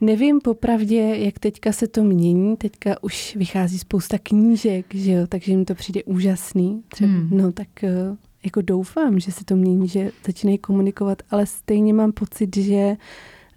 [0.03, 2.57] Nevím popravdě, jak teďka se to mění.
[2.57, 6.83] Teďka už vychází spousta knížek, že jo, takže mi to přijde úžasný.
[6.89, 7.29] Třeba, hmm.
[7.33, 12.13] No tak eh, jako doufám, že se to mění, že začínají komunikovat, ale stejně mám
[12.13, 12.97] pocit, že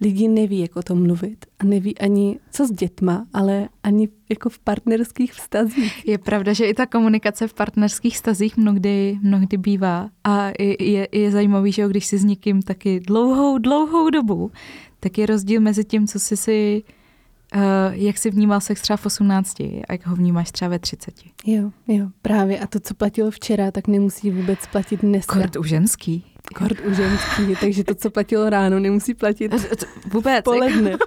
[0.00, 4.48] lidi neví, jak o tom mluvit a neví ani co s dětma, ale ani jako
[4.48, 6.08] v partnerských vztazích.
[6.08, 11.08] Je pravda, že i ta komunikace v partnerských vztazích mnohdy, mnohdy bývá a je, je,
[11.12, 14.50] je zajímavý, že když si s někým taky dlouhou, dlouhou dobu,
[15.00, 16.82] tak je rozdíl mezi tím, co jsi si,
[17.54, 17.60] uh,
[17.92, 21.14] jak jsi vnímal sex třeba v 18 a jak ho vnímáš třeba ve 30.
[21.46, 22.58] Jo, jo, právě.
[22.58, 25.26] A to, co platilo včera, tak nemusí vůbec platit dnes.
[25.26, 26.24] Kort u ženský.
[26.54, 29.54] Kort u ženský, takže to, co platilo ráno, nemusí platit
[30.12, 30.44] vůbec.
[30.44, 30.96] Poledne.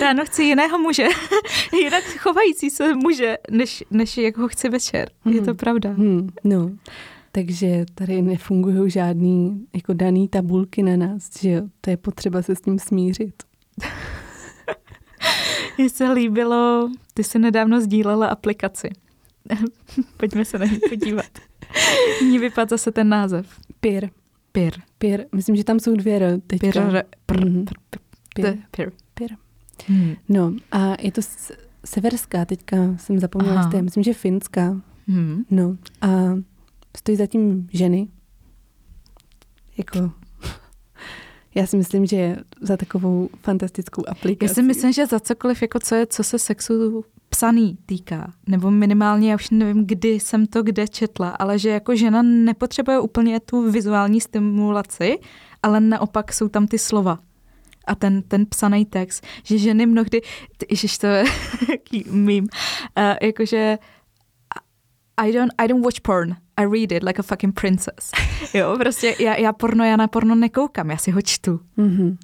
[0.00, 1.06] ráno chci jiného muže,
[1.82, 5.10] jinak chovající se muže, než, než jak ho chci večer.
[5.24, 5.34] Hmm.
[5.34, 5.90] Je to pravda.
[5.90, 6.70] Hmm, no.
[7.32, 11.62] Takže tady nefungují žádný jako daný tabulky na nás, že jo?
[11.80, 13.34] To je potřeba se s tím smířit.
[15.78, 18.90] Mně se líbilo, ty jsi nedávno sdílela aplikaci.
[20.16, 21.26] Pojďme se na ní podívat.
[22.22, 23.60] Ní vypadá zase ten název.
[23.80, 24.10] Pir.
[24.52, 24.74] Pir.
[24.98, 25.24] Pir.
[25.34, 26.66] Myslím, že tam jsou dvě R teďka.
[26.66, 27.04] Pir.
[27.26, 27.46] Pir.
[27.46, 27.64] Mhm.
[28.34, 28.58] Pir.
[28.70, 28.92] Pir.
[29.14, 29.30] Pir.
[29.88, 30.14] Hmm.
[30.28, 31.20] No a je to
[31.84, 34.80] severská, teďka jsem zapomněla, myslím, že finská.
[35.08, 35.44] Hmm.
[35.50, 36.08] No a
[36.96, 38.08] stojí zatím ženy.
[39.78, 40.12] Jako,
[41.54, 44.50] já si myslím, že za takovou fantastickou aplikaci.
[44.50, 48.70] Já si myslím, že za cokoliv, jako co, je, co se sexu psaný týká, nebo
[48.70, 53.40] minimálně, já už nevím, kdy jsem to kde četla, ale že jako žena nepotřebuje úplně
[53.40, 55.18] tu vizuální stimulaci,
[55.62, 57.18] ale naopak jsou tam ty slova
[57.86, 60.20] a ten, ten psaný text, že ženy mnohdy,
[60.70, 61.24] ježiš, to je
[62.10, 62.44] mým,
[62.98, 63.78] uh, jakože
[65.16, 66.36] I don't, I don't watch porn.
[66.56, 68.10] I read it like a fucking princess.
[68.54, 71.60] Jo, prostě já, já porno, já na porno nekoukám, já si ho čtu.
[71.78, 72.16] Mm-hmm.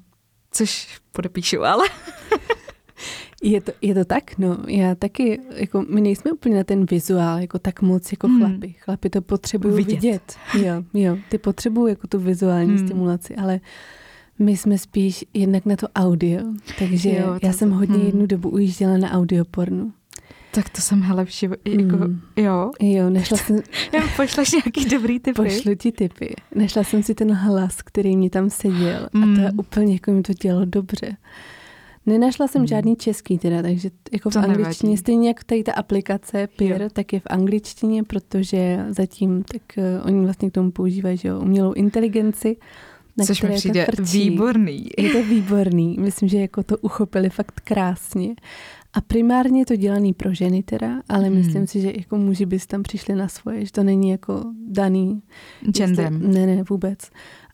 [0.51, 1.87] Což podepíšu, ale...
[3.41, 4.57] Je to, je to tak, no.
[4.67, 8.39] Já taky, jako my nejsme úplně na ten vizuál, jako tak moc jako hmm.
[8.39, 8.75] chlapi.
[8.79, 10.01] Chlapi to potřebují vidět.
[10.01, 10.35] vidět.
[10.53, 12.87] Jo, jo, ty potřebují jako tu vizuální hmm.
[12.87, 13.59] stimulaci, ale
[14.39, 16.41] My jsme spíš jednak na to audio,
[16.79, 18.05] takže jo, to, já jsem hodně hmm.
[18.05, 19.91] jednu dobu ujížděla na audiopornu.
[20.53, 22.21] Tak to jsem hele v životě, jako, mm.
[22.35, 22.71] jo.
[22.79, 23.55] Jo, nešla jsem...
[23.93, 25.35] Já pošleš nějaký dobrý typy.
[25.35, 26.35] Pošlu ti typy.
[26.55, 29.23] Nešla jsem si ten hlas, který mi tam seděl mm.
[29.23, 29.59] a to mm.
[29.59, 31.17] úplně jako mi to dělalo dobře.
[32.05, 32.67] Nenašla jsem mm.
[32.67, 34.97] žádný český teda, takže jako v to angličtině, nevadí.
[34.97, 36.77] stejně jako tady ta aplikace jo.
[36.93, 41.39] tak je v angličtině, protože zatím tak uh, oni vlastně k tomu používají, že jo,
[41.39, 42.57] umělou inteligenci,
[43.17, 44.87] na Což mi přijde výborný.
[44.97, 45.97] Je to výborný.
[45.99, 48.35] Myslím, že jako to uchopili fakt krásně.
[48.93, 51.35] A primárně je to dělaný pro ženy teda, ale hmm.
[51.35, 55.21] myslím si, že jako muži bys tam přišli na svoje, že to není jako daný.
[55.71, 56.33] Genderem.
[56.33, 56.99] Ne, ne, vůbec.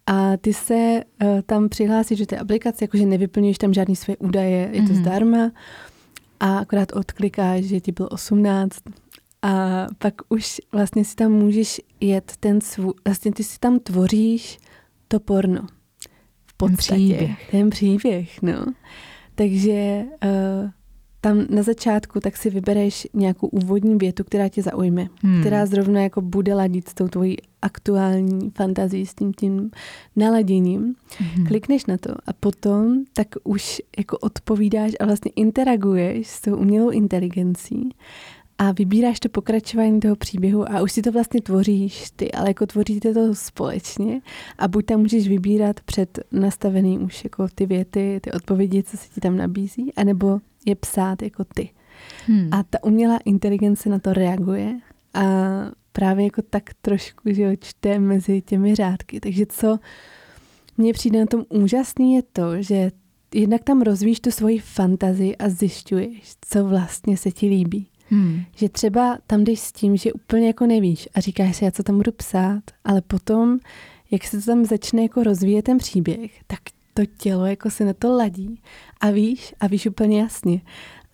[0.08, 4.70] A ty se uh, tam přihlásíš do té aplikace, jakože nevyplňuješ tam žádný své údaje,
[4.72, 4.96] je to hmm.
[4.96, 5.52] zdarma
[6.40, 8.80] a akorát odklikáš, že ti bylo 18
[9.42, 14.58] a pak už vlastně si tam můžeš jet ten svůj, vlastně ty si tam tvoříš
[15.08, 15.68] to porno.
[16.46, 16.98] V podstatě.
[16.98, 17.52] Ten příběh.
[17.52, 18.66] Ten příběh, no.
[19.36, 20.70] Takže uh,
[21.28, 25.40] tam na začátku tak si vybereš nějakou úvodní větu, která tě zaujme, hmm.
[25.40, 29.72] která zrovna jako bude ladit s tou tvojí aktuální fantazí, s tím tím
[30.16, 30.96] naladěním.
[31.18, 31.46] Hmm.
[31.46, 36.90] Klikneš na to a potom tak už jako odpovídáš a vlastně interaguješ s tou umělou
[36.90, 37.90] inteligencí
[38.58, 42.66] a vybíráš to pokračování toho příběhu a už si to vlastně tvoříš ty, ale jako
[42.66, 44.22] tvoříte to společně
[44.58, 49.08] a buď tam můžeš vybírat před nastavený už jako ty věty, ty odpovědi, co se
[49.14, 51.70] ti tam nabízí, anebo je psát jako ty.
[52.28, 52.50] Hmm.
[52.52, 54.80] A ta umělá inteligence na to reaguje
[55.14, 55.24] a
[55.92, 59.20] právě jako tak trošku, že jo, čte mezi těmi řádky.
[59.20, 59.80] Takže co
[60.78, 62.92] mně přijde na tom úžasný je to, že
[63.34, 67.88] jednak tam rozvíjíš tu svoji fantazii a zjišťuješ, co vlastně se ti líbí.
[68.10, 68.42] Hmm.
[68.56, 71.84] Že třeba tam jdeš s tím, že úplně jako nevíš a říkáš si, já co
[71.84, 73.60] tam budu psát, ale potom,
[74.12, 76.60] jak se to tam začne jako rozvíjet ten příběh, tak
[76.98, 78.62] to tělo jako se na to ladí
[79.02, 80.62] a víš, a víš úplně jasně.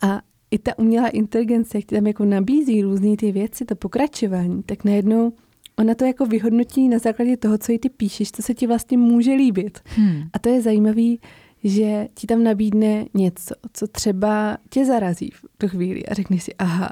[0.02, 0.20] A
[0.50, 4.84] i ta umělá inteligence, jak ti tam jako nabízí různé ty věci, to pokračování, tak
[4.84, 5.32] najednou
[5.76, 8.98] ona to jako vyhodnotí na základě toho, co jí ty píšeš, co se ti vlastně
[8.98, 9.78] může líbit.
[9.84, 10.22] Hmm.
[10.32, 11.20] A to je zajímavý,
[11.64, 16.54] že ti tam nabídne něco, co třeba tě zarazí v tu chvíli a řekneš si,
[16.54, 16.90] aha.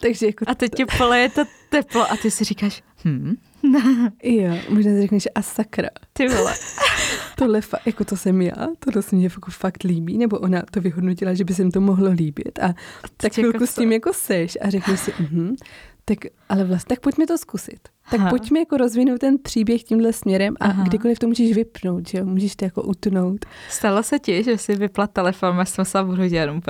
[0.00, 3.34] Takže jako a teď tě poleje to teplo a ty si říkáš, hm,
[4.22, 5.88] jo, možná si řekneš, a sakra.
[6.12, 6.54] Ty vole.
[7.36, 10.80] Tohle, fa- jako to jsem já, tohle se mě jako fakt líbí, nebo ona to
[10.80, 12.74] vyhodnotila, že by se mi to mohlo líbit a, a
[13.16, 15.56] tak chvilku jako s tím jako seš a řekneš si, uh-huh,
[16.04, 17.88] tak ale vlastně, tak pojďme to zkusit.
[18.10, 18.30] Tak Aha.
[18.30, 20.84] pojďme jako rozvinout ten příběh tímhle směrem a Aha.
[20.84, 22.24] kdykoliv to můžeš vypnout, že jo?
[22.24, 23.44] Můžeš to jako utnout.
[23.68, 25.98] Stalo se ti, že jsi vypla telefon a jsem se
[26.28, 26.64] dělat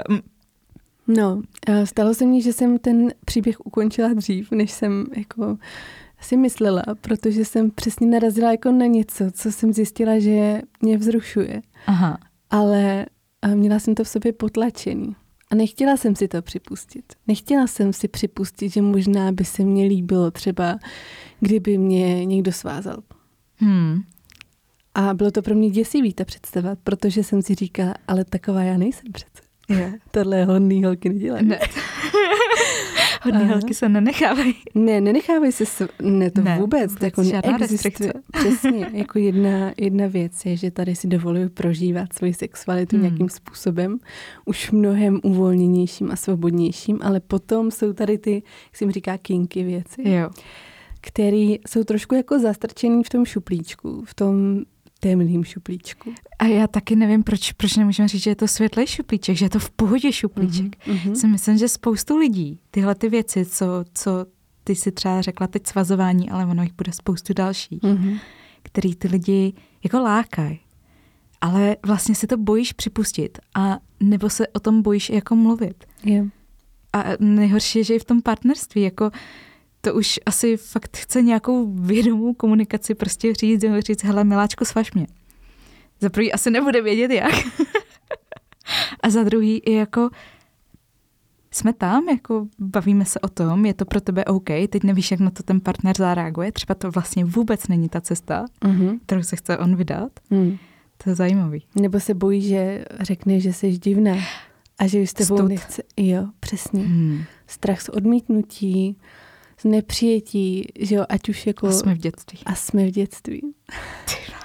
[1.09, 1.43] No,
[1.85, 5.57] stalo se mně, že jsem ten příběh ukončila dřív, než jsem jako
[6.25, 11.63] si myslela, protože jsem přesně narazila jako na něco, co jsem zjistila, že mě vzrušuje.
[11.87, 12.19] Aha.
[12.51, 13.07] Ale
[13.55, 15.17] měla jsem to v sobě potlačený.
[15.51, 17.05] A nechtěla jsem si to připustit.
[17.27, 20.79] Nechtěla jsem si připustit, že možná by se mně líbilo třeba,
[21.41, 22.97] kdyby mě někdo svázal.
[23.57, 24.03] Hmm.
[24.95, 28.77] A bylo to pro mě děsivý ta představa, protože jsem si říkala, ale taková já
[28.77, 29.43] nejsem přece.
[29.69, 29.99] Je.
[30.11, 31.47] Tohle hodný holky nedělají.
[31.47, 31.59] Ne.
[33.25, 34.55] hodný holky se nenechávají.
[34.75, 38.13] Ne, nenechávají se, ne to ne, vůbec, vůbec jako neexistuje.
[38.33, 43.05] Přesně, jako jedna, jedna věc je, že tady si dovoluju prožívat svoji sexualitu hmm.
[43.05, 43.99] nějakým způsobem,
[44.45, 49.63] už mnohem uvolněnějším a svobodnějším, ale potom jsou tady ty, jak se jim říká, kinky
[49.63, 50.09] věci.
[50.09, 50.31] Jo
[51.07, 54.63] který jsou trošku jako zastrčený v tom šuplíčku, v tom
[55.05, 56.15] temným šuplíčku.
[56.39, 59.51] A já taky nevím, proč, proč nemůžeme říct, že je to světlý šuplíček, že je
[59.51, 60.87] to v pohodě šuplíček.
[60.87, 61.13] Mm-hmm.
[61.13, 64.27] Si myslím, že spoustu lidí tyhle ty věci, co, co
[64.65, 68.19] ty si třeba řekla teď svazování, ale ono jich bude spoustu dalších, mm-hmm.
[68.63, 69.53] který ty lidi
[69.85, 70.61] jako lákají.
[71.41, 75.85] Ale vlastně si to bojíš připustit a nebo se o tom bojíš jako mluvit.
[76.05, 76.27] Yeah.
[76.93, 79.11] A nejhorší je, že i v tom partnerství, jako
[79.85, 85.07] to už asi fakt chce nějakou vědomou komunikaci, prostě říct, říct, hele, miláčko, svaž mě.
[86.01, 87.35] Za prvý asi nebude vědět jak.
[89.03, 90.11] a za druhý i jako
[91.51, 95.21] jsme tam, jako bavíme se o tom, je to pro tebe OK, teď nevíš, jak
[95.21, 98.99] na to ten partner zareaguje, třeba to vlastně vůbec není ta cesta, mm-hmm.
[99.07, 100.13] kterou se chce on vydat.
[100.31, 100.57] Mm.
[101.05, 101.63] To je zajímavý.
[101.75, 104.17] Nebo se bojí, že řekne, že jsi divná
[104.79, 105.49] a že už s tebou Stud.
[105.49, 105.83] nechce.
[105.97, 106.83] Jo, přesně.
[106.83, 107.23] Mm.
[107.47, 108.97] Strach z odmítnutí,
[109.65, 111.67] nepřijetí, že jo, ať už jako...
[111.67, 112.39] A jsme v dětství.
[112.47, 113.55] A jsme v dětství.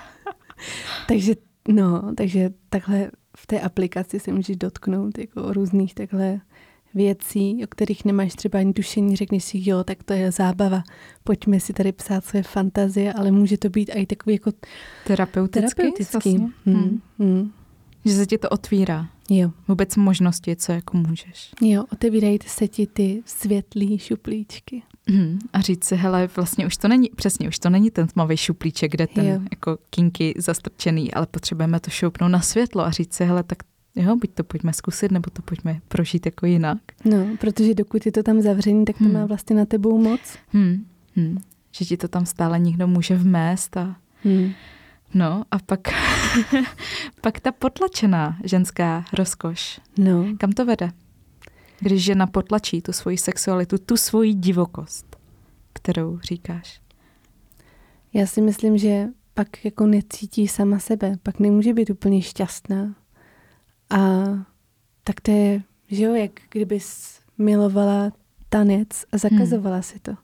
[1.08, 1.36] takže,
[1.68, 6.42] no, takže takhle v té aplikaci se můžeš dotknout jako různých takhle
[6.94, 10.84] věcí, o kterých nemáš třeba ani tušení, řekneš si, jo, tak to je zábava,
[11.24, 14.52] pojďme si tady psát své fantazie, ale může to být i takový jako
[15.08, 15.76] terapeutický.
[15.76, 16.38] terapeutický.
[16.38, 16.50] Vlastně.
[16.66, 17.02] Hmm.
[17.20, 17.52] Hmm.
[18.06, 19.10] Že se ti to otvírá.
[19.30, 19.52] Jo.
[19.68, 21.52] Vůbec možnosti, co jako můžeš.
[21.62, 24.84] Jo, otevírají se ti ty světlý šuplíčky.
[25.08, 25.40] Hmm.
[25.54, 28.92] A říct si, hele, vlastně už to není, přesně, už to není ten tmavý šuplíček,
[28.92, 29.40] kde ten jo.
[29.52, 33.58] jako kinky zastrčený, ale potřebujeme to šoupnout na světlo a říct si, hele, tak
[33.96, 36.78] jo, buď to pojďme zkusit, nebo to pojďme prožít jako jinak.
[37.06, 39.14] No, protože dokud je to tam zavřený, tak to hmm.
[39.14, 40.22] má vlastně na tebou moc.
[40.48, 40.86] Hmm.
[41.16, 41.38] Hmm.
[41.72, 44.52] Že ti to tam stále někdo může vmést a hmm.
[45.14, 45.80] No a pak,
[47.22, 49.80] pak ta potlačená ženská rozkoš.
[49.98, 50.26] No.
[50.38, 50.92] Kam to vede?
[51.80, 55.16] Když žena potlačí tu svoji sexualitu, tu svoji divokost,
[55.74, 56.82] kterou říkáš.
[58.14, 62.96] Já si myslím, že pak jako necítí sama sebe, pak nemůže být úplně šťastná.
[63.90, 63.98] A
[65.04, 68.12] tak to je, že jo, jak kdybys milovala
[68.50, 69.84] tanec a zakazovala hmm.
[69.84, 70.16] si to.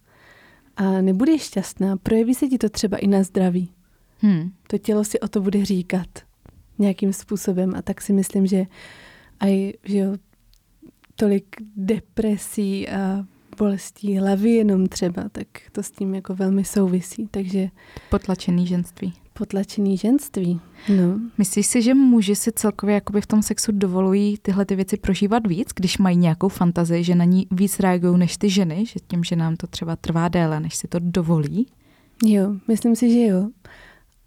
[0.78, 3.71] A nebudeš šťastná, projeví se ti to třeba i na zdraví.
[4.19, 4.51] Hmm.
[4.67, 6.08] To tělo si o to bude říkat
[6.80, 8.65] nějakým způsobem a tak si myslím, že
[9.39, 10.15] aj, že jo,
[11.15, 13.25] tolik depresí a
[13.58, 17.28] bolestí hlavy jenom třeba, tak to s tím jako velmi souvisí.
[17.32, 17.69] Takže
[18.10, 19.13] potlačený ženství.
[19.34, 21.19] Potlačený ženství, no.
[21.38, 25.47] Myslíš si, že muži si celkově jakoby v tom sexu dovolují tyhle ty věci prožívat
[25.47, 29.23] víc, když mají nějakou fantazii, že na ní víc reagují než ty ženy, že tím,
[29.23, 31.67] že nám to třeba trvá déle, než si to dovolí?
[32.23, 33.49] Jo, myslím si, že jo.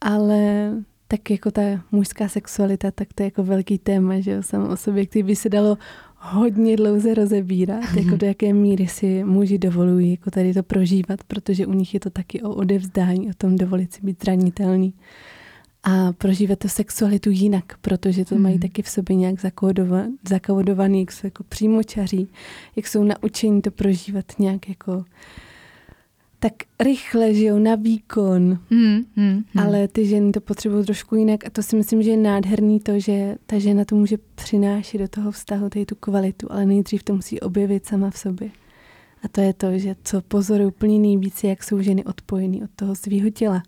[0.01, 0.73] Ale
[1.09, 4.77] tak jako ta mužská sexualita, tak to je jako velký téma, že jo, samo o
[4.77, 5.79] sobě, který by se dalo
[6.17, 11.67] hodně dlouze rozebírat, jako do jaké míry si muži dovolují jako tady to prožívat, protože
[11.67, 14.95] u nich je to taky o odevzdání, o tom dovolit si být zranitelný
[15.83, 18.63] a prožívat tu sexualitu jinak, protože to mají hmm.
[18.63, 22.29] taky v sobě nějak zakódovaný, zakódovaný jak jsou jako přímočaří,
[22.77, 25.05] jak jsou naučení to prožívat nějak jako
[26.39, 28.59] tak rychle, že jo, na výkon.
[28.71, 29.65] Hmm, hmm, hmm.
[29.65, 33.01] Ale ty ženy to potřebují trošku jinak a to si myslím, že je nádherný to,
[33.01, 37.15] že ta žena to může přinášet do toho vztahu, tady tu kvalitu, ale nejdřív to
[37.15, 38.51] musí objevit sama v sobě.
[39.25, 42.95] A to je to, že co pozoruju úplně nejvíce, jak jsou ženy odpojený od toho
[42.95, 43.63] svého těla.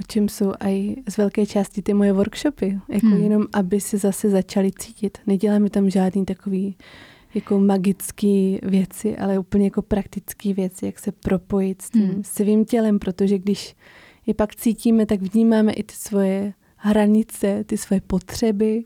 [0.00, 2.78] O čem jsou i z velké části ty moje workshopy.
[2.88, 3.22] Jako hmm.
[3.22, 5.18] jenom, aby se zase začali cítit.
[5.26, 6.76] Neděláme tam žádný takový
[7.36, 12.24] jako magické věci, ale úplně jako praktické věci, jak se propojit s tím hmm.
[12.24, 13.76] svým tělem, protože když
[14.26, 18.84] je pak cítíme, tak vnímáme i ty svoje hranice, ty svoje potřeby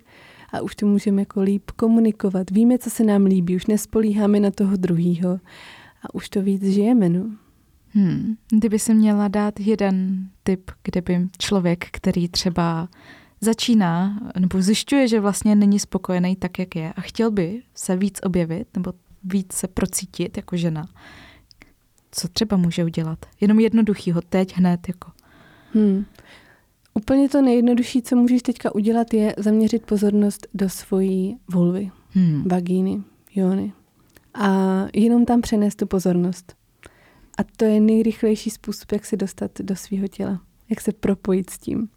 [0.53, 2.51] a už to můžeme jako líp komunikovat.
[2.51, 5.31] Víme, co se nám líbí, už nespolíháme na toho druhýho
[6.03, 7.09] a už to víc žijeme.
[7.09, 7.31] No.
[7.89, 8.37] Hmm.
[8.53, 12.89] Kdyby si měla dát jeden tip, kdyby člověk, který třeba
[13.40, 18.20] začíná nebo zjišťuje, že vlastně není spokojený tak, jak je a chtěl by se víc
[18.22, 18.92] objevit nebo
[19.24, 20.88] víc se procítit jako žena,
[22.11, 23.26] co třeba může udělat?
[23.40, 25.11] Jenom jednoduchýho, teď, hned, jako.
[25.72, 26.05] Hmm.
[26.94, 32.48] Úplně to nejjednodušší, co můžeš teďka udělat, je zaměřit pozornost do svojí vulvy, hmm.
[32.48, 33.03] vagíny,
[33.35, 33.72] jony.
[34.35, 36.55] A jenom tam přenést tu pozornost.
[37.38, 40.40] A to je nejrychlejší způsob, jak se dostat do svého těla.
[40.70, 41.88] Jak se propojit s tím.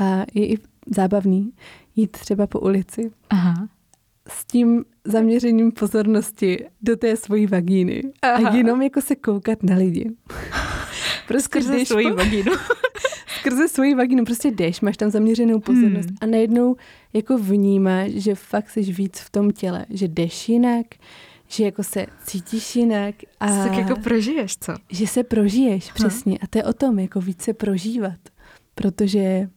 [0.00, 1.52] A je i zábavný
[1.96, 3.68] jít třeba po ulici Aha.
[4.28, 8.48] s tím zaměřením pozornosti do té svojí vagíny Aha.
[8.48, 10.10] a jenom jako se koukat na lidi.
[11.28, 12.16] prostě skrze svoji po...
[12.16, 12.52] vagínu.
[13.40, 16.16] skrze svoji vagínu prostě jdeš, máš tam zaměřenou pozornost hmm.
[16.20, 16.76] a najednou
[17.12, 20.86] jako vnímáš, že fakt jsi víc v tom těle, že jdeš jinak,
[21.48, 23.14] že jako se cítíš jinak.
[23.40, 24.74] A tak jako prožiješ, co?
[24.90, 26.38] Že se prožiješ, přesně.
[26.38, 28.18] A to je o tom, jako víc se prožívat.
[28.74, 29.48] Protože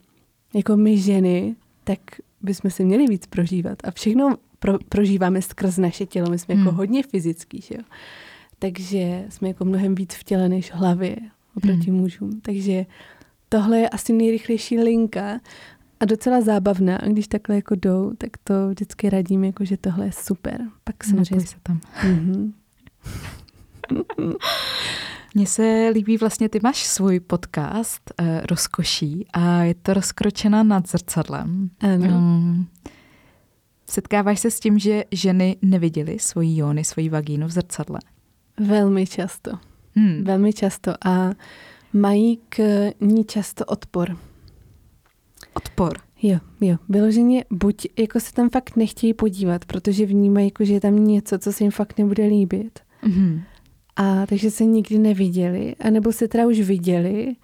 [0.53, 1.99] jako my ženy, tak
[2.41, 3.77] bychom se měli víc prožívat.
[3.83, 6.29] A všechno pro, prožíváme skrz naše tělo.
[6.29, 6.67] My jsme jako hmm.
[6.67, 7.83] jako hodně fyzický, že jo.
[8.59, 11.15] Takže jsme jako mnohem víc v těle než v hlavě
[11.55, 11.99] oproti hmm.
[11.99, 12.41] mužům.
[12.41, 12.85] Takže
[13.49, 15.39] tohle je asi nejrychlejší linka
[15.99, 16.97] a docela zábavná.
[16.97, 20.61] A když takhle jako jdou, tak to vždycky radím, jako že tohle je super.
[20.83, 21.47] Pak samozřejmě...
[21.47, 21.79] se tam.
[22.03, 22.53] Mm-hmm.
[25.33, 30.89] Mně se líbí vlastně, ty máš svůj podcast uh, Rozkoší a je to rozkročena nad
[30.89, 31.69] zrcadlem.
[31.79, 32.17] Ano.
[32.17, 32.67] Um,
[33.89, 37.99] setkáváš se s tím, že ženy neviděly svoji jóny, svoji vagínu v zrcadle?
[38.59, 39.51] Velmi často.
[39.95, 40.23] Hmm.
[40.23, 41.31] Velmi často a
[41.93, 44.17] mají k ní často odpor.
[45.53, 45.97] Odpor?
[46.21, 46.77] Jo, jo.
[46.89, 51.39] Vyloženě buď jako se tam fakt nechtějí podívat, protože vnímají, jako, že je tam něco,
[51.39, 52.79] co se jim fakt nebude líbit.
[53.03, 53.41] Mm-hmm.
[53.95, 57.35] A takže se nikdy neviděli, anebo se teda už viděli,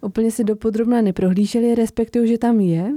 [0.00, 2.92] úplně se dopodrobna neprohlíželi, respektují, že tam je,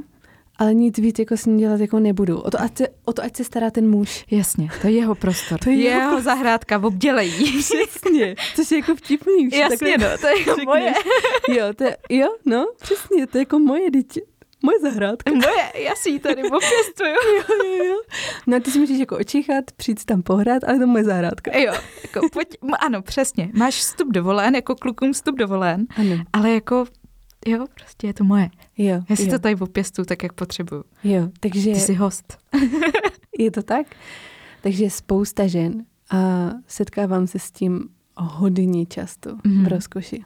[0.58, 2.40] ale nic víc jako s ním dělat jako nebudu.
[2.40, 4.26] O to, ať se, o to, ať se stará ten muž.
[4.32, 5.60] Jasně, to je jeho prostor.
[5.64, 7.60] to je jeho, jeho zahrádka, obdělejí.
[7.60, 9.50] Přesně, což je jako vtipný.
[9.54, 10.94] Jasně, no, to je jako moje.
[11.50, 14.22] Jo, to je, jo, no, přesně, to je jako moje dítě.
[14.68, 15.32] Moje zahrádka.
[15.32, 17.10] Moje, já si ji tady opěstuju.
[17.38, 18.02] jo, jo, jo.
[18.48, 21.58] No ty si můžeš jako očichat, přijít tam pohrát, ale to je moje zahrádka.
[21.58, 22.48] Jo, jako pojď,
[22.80, 23.50] ano, přesně.
[23.54, 26.24] Máš vstup dovolen, jako klukům vstup dovolen, ano.
[26.34, 26.86] ale jako
[27.48, 28.50] jo, prostě je to moje.
[28.78, 29.32] Jo, Já si jo.
[29.32, 30.84] to tady opěstu tak, jak potřebuju.
[31.04, 31.74] Jo, takže...
[31.74, 32.38] Ty jsi host.
[33.40, 33.88] je to tak?
[34.62, 39.64] Takže spousta žen a setkávám se s tím hodně často mm.
[39.64, 40.24] v rozkoši.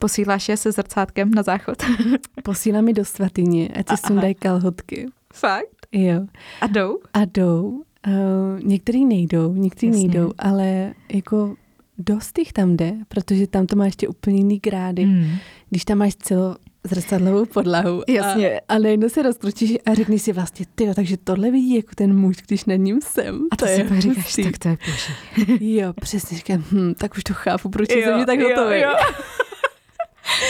[0.00, 1.82] Posíláš je se zrcátkem na záchod?
[2.42, 5.06] Posílám mi do svatyně, ať si sundají kalhotky.
[5.32, 5.86] Fakt?
[5.92, 6.26] Jo.
[6.60, 6.98] A jdou?
[7.12, 7.82] A jdou.
[8.06, 10.08] Uh, některý nejdou, některý Jasně.
[10.08, 11.54] nejdou, ale jako
[11.98, 15.06] dost jich tam jde, protože tam to má ještě úplně jiný grády.
[15.06, 15.36] Mm.
[15.70, 18.60] Když tam máš celo zrcadlovou podlahu Jasně.
[18.60, 22.18] A, a najednou se rozkročíš a řekneš si vlastně, ty, takže tohle vidí jako ten
[22.18, 23.46] muž, když nad ním jsem.
[23.50, 25.74] A to, to si pak říkáš, tak to je boží.
[25.76, 28.82] jo, přesně, říkám, hm, tak už to chápu, proč jsem mě tak hotový.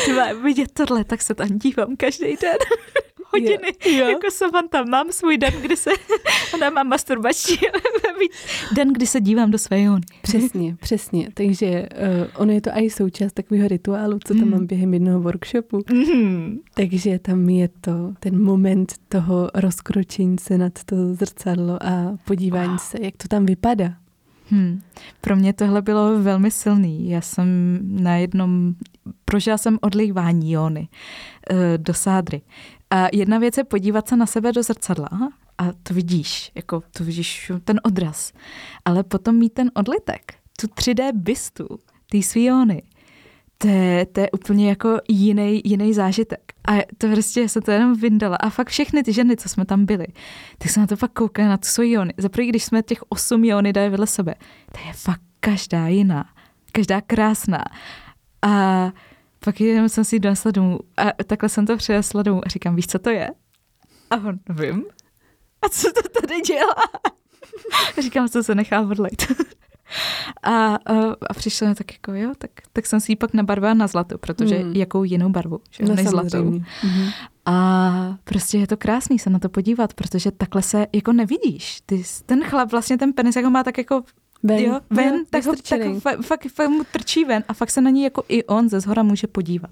[0.02, 2.56] Třeba vidět tohle, tak se tam dívám každý den.
[3.32, 3.72] Hodiny.
[3.86, 4.08] Jo, jo.
[4.08, 5.90] Jako Samantha, mám svůj den, kdy se,
[6.54, 7.56] ona má masturbační,
[8.74, 10.00] den, kdy se dívám do své jony.
[10.22, 11.28] Přesně, přesně.
[11.34, 14.50] Takže uh, ono je to i součást takového rituálu, co tam mm.
[14.50, 15.82] mám během jednoho workshopu.
[15.92, 16.58] Mm.
[16.74, 22.78] Takže tam je to ten moment toho rozkročení se nad to zrcadlo a podívání wow.
[22.78, 23.99] se, jak to tam vypadá.
[24.50, 24.82] Hmm.
[25.20, 27.10] Pro mě tohle bylo velmi silný.
[27.10, 28.74] Já jsem na jednom,
[29.24, 30.88] prožila jsem odlívání jóny
[31.50, 32.42] uh, do sádry.
[32.90, 35.08] A jedna věc je podívat se na sebe do zrcadla
[35.58, 38.32] a to vidíš, jako to vidíš ten odraz.
[38.84, 41.68] Ale potom mít ten odlitek, tu 3D bystu,
[42.10, 42.82] ty svý jóny,
[43.62, 46.52] to je, to je úplně jako jiný, jiný zážitek.
[46.68, 48.36] A to prostě se to jenom vyndala.
[48.36, 50.06] A fakt všechny ty ženy, co jsme tam byli,
[50.58, 52.14] tak jsme na to fakt koukali na tu svoji jony.
[52.16, 54.34] Zaprvé, když jsme těch osm jony dali vedle sebe,
[54.72, 56.24] to je fakt každá jiná.
[56.72, 57.64] Každá krásná.
[58.42, 58.92] A
[59.44, 62.86] pak jenom jsem si donesla domů a takhle jsem to přinesla domů a říkám, víš,
[62.86, 63.30] co to je?
[64.10, 64.84] A on, vím.
[65.62, 66.74] A co to tady dělá?
[67.98, 69.32] A říkám, co se nechá odlejt.
[70.42, 70.74] A,
[71.30, 74.18] a, přišlo mi tak jako, jo, tak, tak jsem si ji pak nabarvila na zlato,
[74.18, 74.72] protože hmm.
[74.72, 76.50] jakou jinou barvu, že no, než zlatou.
[76.50, 77.12] Mm-hmm.
[77.46, 81.80] A prostě je to krásný se na to podívat, protože takhle se jako nevidíš.
[81.86, 84.02] Ty, ten chlap vlastně ten penis jako má tak jako
[84.42, 87.70] ven, jo, ven jo, tak, ho, tak fakt, fakt, fakt mu trčí ven a fakt
[87.70, 89.70] se na ní jako i on ze zhora může podívat.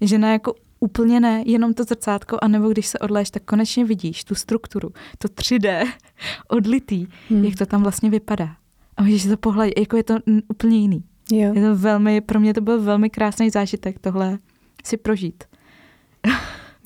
[0.00, 4.34] Žena jako úplně ne, jenom to zrcátko, anebo když se odléš, tak konečně vidíš tu
[4.34, 5.92] strukturu, to 3D
[6.48, 7.44] odlitý, hmm.
[7.44, 8.56] jak to tam vlastně vypadá.
[8.96, 10.14] A můžeš to pohledit, jako je to
[10.48, 11.04] úplně jiný.
[11.32, 11.54] Jo.
[11.54, 14.38] Je to velmi, pro mě to byl velmi krásný zážitek tohle
[14.84, 15.44] si prožít.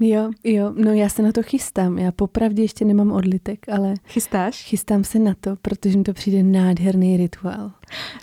[0.01, 1.99] Jo, jo, no já se na to chystám.
[1.99, 3.95] Já popravdě ještě nemám odlitek, ale...
[4.05, 4.65] Chystáš?
[4.65, 7.73] Chystám se na to, protože mi to přijde nádherný rituál.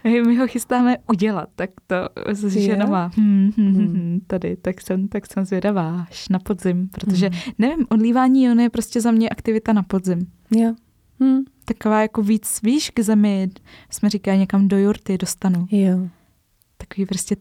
[0.04, 1.96] My ho chystáme udělat, tak to
[2.28, 4.22] s ženama hmm, hmm, hmm, hmm.
[4.28, 7.54] tady, tak jsem, tak jsem zvědavá až na podzim, protože hmm.
[7.58, 10.20] nevím, odlívání on je prostě za mě aktivita na podzim.
[10.56, 10.76] Jo.
[11.20, 11.42] Hmm.
[11.66, 13.50] Taková jako víc výš k zemi,
[13.90, 15.68] jsme říkali někam do jurty, dostanu.
[15.72, 16.10] Jo.
[16.78, 17.36] Takový prostě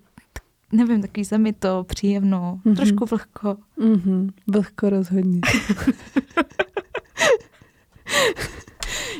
[0.72, 2.76] nevím, takový zemi to příjemno, mm-hmm.
[2.76, 3.56] trošku vlhko.
[3.78, 4.30] Mm-hmm.
[4.46, 5.40] Vlhko rozhodně.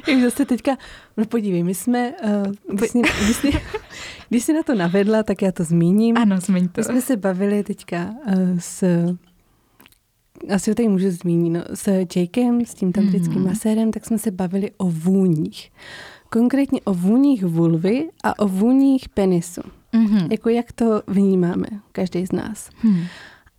[0.09, 0.77] Jak zase teďka,
[1.17, 3.51] no podívej, my jsme, uh, když, jsi, když, jsi,
[4.29, 6.17] když jsi na to navedla, tak já to zmíním.
[6.17, 6.81] Ano, zmíň to.
[6.81, 8.85] My jsme se bavili teďka uh, s,
[10.51, 13.47] asi ho tady můžu zmínit, no, s Jakem, s tím tantrickým mm.
[13.47, 15.73] masérem, tak jsme se bavili o vůních.
[16.31, 19.61] Konkrétně o vůních vulvy a o vůních penisu.
[19.95, 20.29] Mm-hmm.
[20.31, 22.71] Jako jak to vnímáme, každý z nás.
[22.83, 23.05] Mm.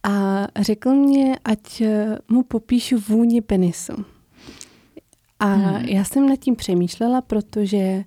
[0.03, 3.93] A řekl mě, ať eh, mu popíšu vůni penisu.
[5.39, 5.86] A mm.
[5.86, 8.03] já jsem nad tím přemýšlela, protože uh,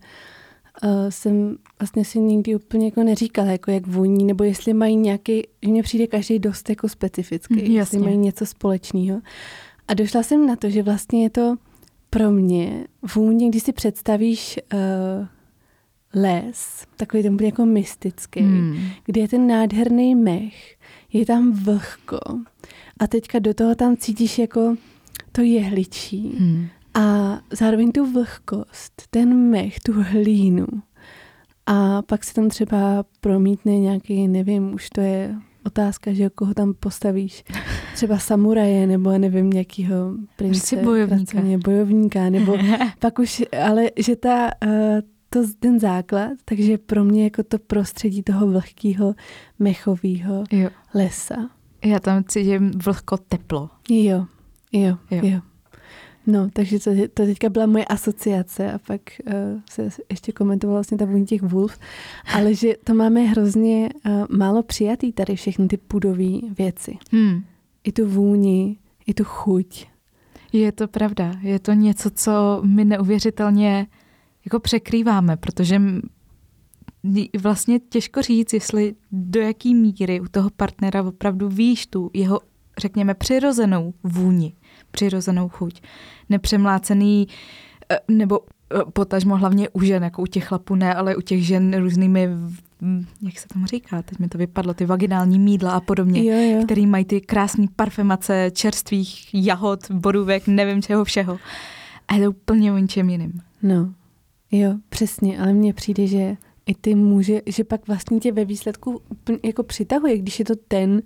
[1.09, 5.71] jsem vlastně si nikdy úplně jako neříkala, jako jak voní, nebo jestli mají nějaký, že
[5.71, 9.21] mně přijde každý dost jako specifický, mm, jestli mají něco společného.
[9.89, 11.57] A došla jsem na to, že vlastně je to
[12.11, 15.27] pro mě vůně, když si představíš uh,
[16.15, 18.79] les, takový ten bude jako mystický, hmm.
[19.05, 20.77] kde je ten nádherný mech,
[21.13, 22.19] je tam vlhko
[22.99, 24.77] a teďka do toho tam cítíš jako
[25.33, 26.67] to jehličí hmm.
[26.99, 30.67] A zároveň tu vlhkost, ten mech, tu hlínu
[31.67, 35.35] a pak se tam třeba promítne nějaký, nevím, už to je
[35.67, 37.45] otázka, že koho tam postavíš.
[37.95, 40.59] Třeba samuraje, nebo nevím, nějakýho prince.
[40.61, 41.39] Prostě bojovníka.
[41.65, 42.57] bojovníka, nebo
[42.99, 44.71] pak už, ale že ta, uh,
[45.31, 49.15] to ten základ, takže pro mě jako to prostředí toho vlhkého
[49.59, 50.45] mechového
[50.95, 51.51] lesa.
[51.85, 53.71] Já tam cítím vlhko teplo.
[53.91, 54.27] Jo,
[54.73, 55.21] Jo, jo.
[55.23, 55.41] jo.
[56.27, 59.33] No, takže to, to teďka byla moje asociace a pak uh,
[59.71, 61.79] se ještě komentovala vlastně ta vůně těch wolf,
[62.35, 66.99] ale že to máme hrozně uh, málo přijatý tady všechny ty pudové věci.
[67.13, 67.43] Hmm.
[67.85, 69.87] I tu vůni, i tu chuť.
[70.53, 71.35] Je to pravda.
[71.43, 73.87] Je to něco, co my neuvěřitelně
[74.45, 75.81] jako překrýváme, protože
[77.39, 82.41] vlastně těžko říct, jestli do jaký míry u toho partnera opravdu víš tu jeho,
[82.79, 84.53] řekněme, přirozenou vůni,
[84.91, 85.83] přirozenou chuť.
[86.29, 87.29] Nepřemlácený
[87.91, 91.47] eh, nebo eh, potažmo hlavně u žen, jako u těch chlapů ne, ale u těch
[91.47, 92.29] žen různými
[93.23, 96.65] jak se tomu říká, teď mi to vypadlo, ty vaginální mídla a podobně, jo, jo.
[96.65, 101.39] který mají ty krásné parfemace čerstvých jahod, borůvek, nevím čeho všeho.
[102.09, 103.41] A je to úplně o ničem jiným.
[103.63, 103.95] No,
[104.53, 109.03] jo, přesně, ale mně přijde, že i ty muže, že pak vlastně tě ve výsledku
[109.09, 111.03] úplně jako přitahuje, když je to ten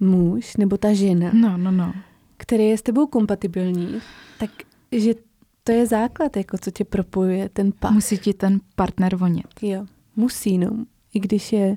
[0.00, 1.94] muž nebo ta žena, no, no, no.
[2.36, 4.00] který je s tebou kompatibilní,
[4.38, 4.50] tak
[4.92, 5.14] že
[5.64, 7.90] to je základ, jako co tě propojuje, ten pak.
[7.90, 9.46] Musí ti ten partner vonět.
[9.62, 9.86] Jo,
[10.16, 10.70] musí, no.
[11.14, 11.76] I když je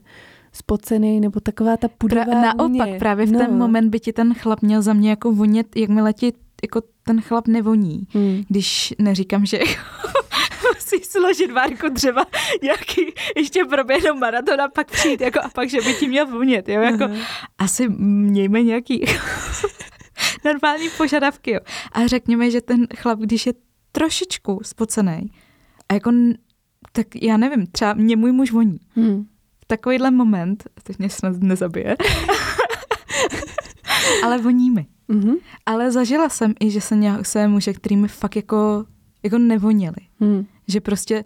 [0.54, 3.00] spocený, nebo taková ta pudová pra, Naopak, vůně.
[3.00, 3.40] právě v no.
[3.40, 7.22] ten moment by ti ten chlap měl za mě jako vonět, jakmile ti jako ten
[7.22, 8.08] chlap nevoní.
[8.14, 8.44] Hmm.
[8.50, 9.60] Když neříkám, že
[10.84, 12.26] musí složit várku dřeva,
[12.62, 16.70] nějaký ještě proběhnou maraton a pak přijít, jako, a pak, že by ti měl vonět,
[16.70, 17.26] jo, jako, uh-huh.
[17.58, 19.06] asi mějme nějaký
[20.46, 21.60] normální požadavky, jo.
[21.92, 23.54] A řekněme, že ten chlap, když je
[23.92, 25.32] trošičku spocený
[25.90, 26.12] a jako,
[26.92, 28.80] tak já nevím, třeba mě můj muž voní.
[28.96, 29.26] Hmm.
[29.64, 31.96] V takovýhle moment, teď mě snad nezabije,
[34.24, 34.88] ale voní mi.
[35.10, 35.36] Mm-hmm.
[35.66, 38.86] Ale zažila jsem i, že se nějak se muže, který mi fakt jako,
[39.24, 39.96] jako nevoněli.
[40.20, 40.46] Mm.
[40.68, 41.24] Že prostě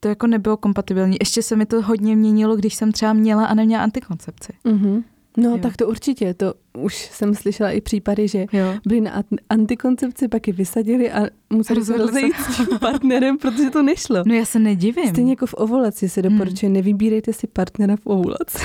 [0.00, 1.16] to jako nebylo kompatibilní.
[1.20, 4.52] Ještě se mi to hodně měnilo, když jsem třeba měla a neměla antikoncepci.
[4.64, 5.02] Mm-hmm.
[5.36, 5.58] No, jo.
[5.58, 6.34] tak to určitě.
[6.34, 8.74] To už jsem slyšela i případy, že jo.
[8.86, 13.82] byli na antikoncepci, pak ji vysadili a museli se rozejít s tím partnerem, protože to
[13.82, 14.22] nešlo.
[14.26, 15.08] No já se nedivím.
[15.08, 16.74] Stejně jako v ovulaci se doporučuje, hmm.
[16.74, 18.58] nevybírejte si partnera v ovulaci.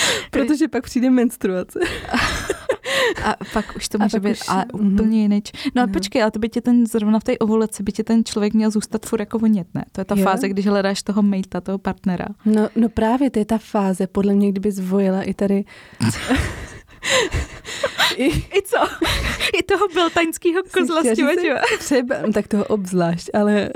[0.30, 1.80] protože pak přijde menstruace.
[3.24, 4.92] A pak už to může být už, a mm-hmm.
[4.92, 5.42] úplně jiný.
[5.74, 5.92] No a no.
[5.92, 8.70] počkej, ale to by tě ten, zrovna v té ovulaci, by tě ten člověk měl
[8.70, 9.84] zůstat furt jako vonět, ne?
[9.92, 10.24] To je ta jo.
[10.24, 12.26] fáze, když hledáš toho mejta, toho partnera.
[12.44, 15.64] No, no právě, to je ta fáze, podle mě, kdyby zvojila i tady...
[18.16, 18.78] I, I co?
[19.58, 21.06] I toho beltaňského kozla s
[21.78, 23.70] Třeba, tak toho obzvlášť, ale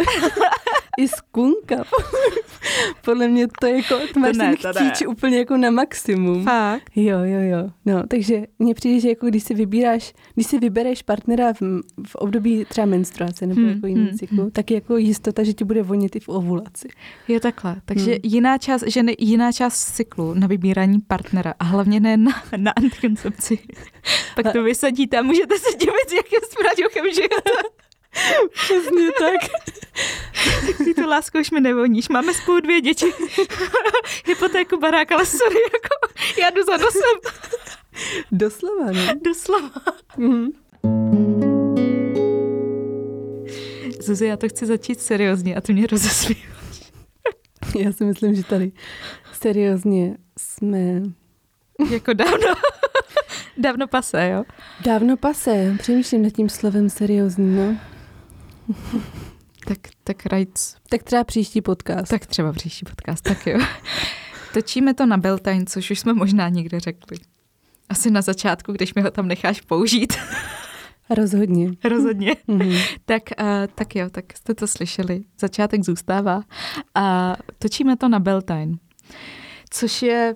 [0.99, 1.85] i skunka.
[3.05, 6.45] Podle mě to je jako, to máš to ne, ten chtíč úplně jako na maximum.
[6.45, 6.91] Fakt?
[6.97, 7.71] Jo, jo, jo.
[7.87, 11.61] No, takže mně přijde, že jako když si vybíráš, když si vybereš partnera v,
[12.07, 14.51] v období třeba menstruace nebo hmm, jako jiný hmm, cyklu, hmm.
[14.51, 16.89] tak je jako jistota, že ti bude vonit i v ovulaci.
[17.29, 17.77] Je takhle.
[17.85, 18.21] Takže hmm.
[18.23, 22.71] jiná část, že ne, jiná část cyklu na vybírání partnera a hlavně ne na, na
[22.71, 23.59] antikoncepci.
[24.35, 27.51] Pak to vysadíte a můžete se divit, s jakým smraďuchem žijete.
[28.53, 29.51] Přesně tak.
[30.85, 32.09] Ty to lásko už mi nevoníš.
[32.09, 33.07] Máme spolu dvě děti.
[34.27, 37.35] Hypotéku, barák, ale sorry, jako já jdu za nosem.
[38.33, 39.15] Doslova, ne?
[39.25, 39.71] Doslova.
[40.17, 40.49] Mm.
[44.01, 46.93] Zuzi, já to chci začít seriózně a ty mě rozesmíváš.
[47.79, 48.73] já si myslím, že tady
[49.33, 51.03] seriózně jsme...
[51.91, 52.55] Jako dávno.
[53.57, 54.45] dávno pase, jo?
[54.85, 55.77] Dávno pase.
[55.79, 57.77] Přemýšlím nad tím slovem seriózní, no.
[59.67, 60.75] Tak, tak rajc.
[60.89, 62.11] Tak třeba příští podcast.
[62.11, 63.59] Tak třeba příští podcast, tak jo.
[64.55, 67.17] Točíme to na Beltane, což už jsme možná někde řekli.
[67.89, 70.13] Asi na začátku, když mi ho tam necháš použít.
[71.11, 71.71] Rozhodně.
[71.85, 72.33] Rozhodně.
[72.49, 72.99] Mm-hmm.
[73.05, 75.25] tak, uh, tak jo, tak jste to slyšeli.
[75.41, 76.43] Začátek zůstává.
[76.95, 78.77] A točíme to na Beltane,
[79.71, 80.35] což je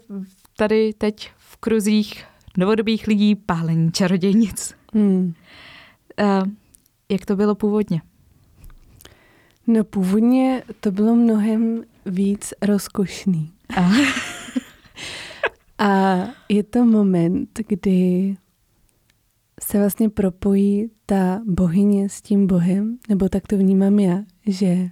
[0.56, 2.24] tady teď v kruzích
[2.56, 4.74] novodobých lidí pálení čarodějnic.
[4.94, 5.34] Mm.
[6.22, 6.48] Uh,
[7.08, 8.02] jak to bylo původně?
[9.66, 13.52] No původně to bylo mnohem víc rozkošný.
[13.76, 13.90] A,
[15.78, 18.36] a je to moment, kdy
[19.62, 24.90] se vlastně propojí ta bohyně s tím bohem, nebo tak to vnímám já, že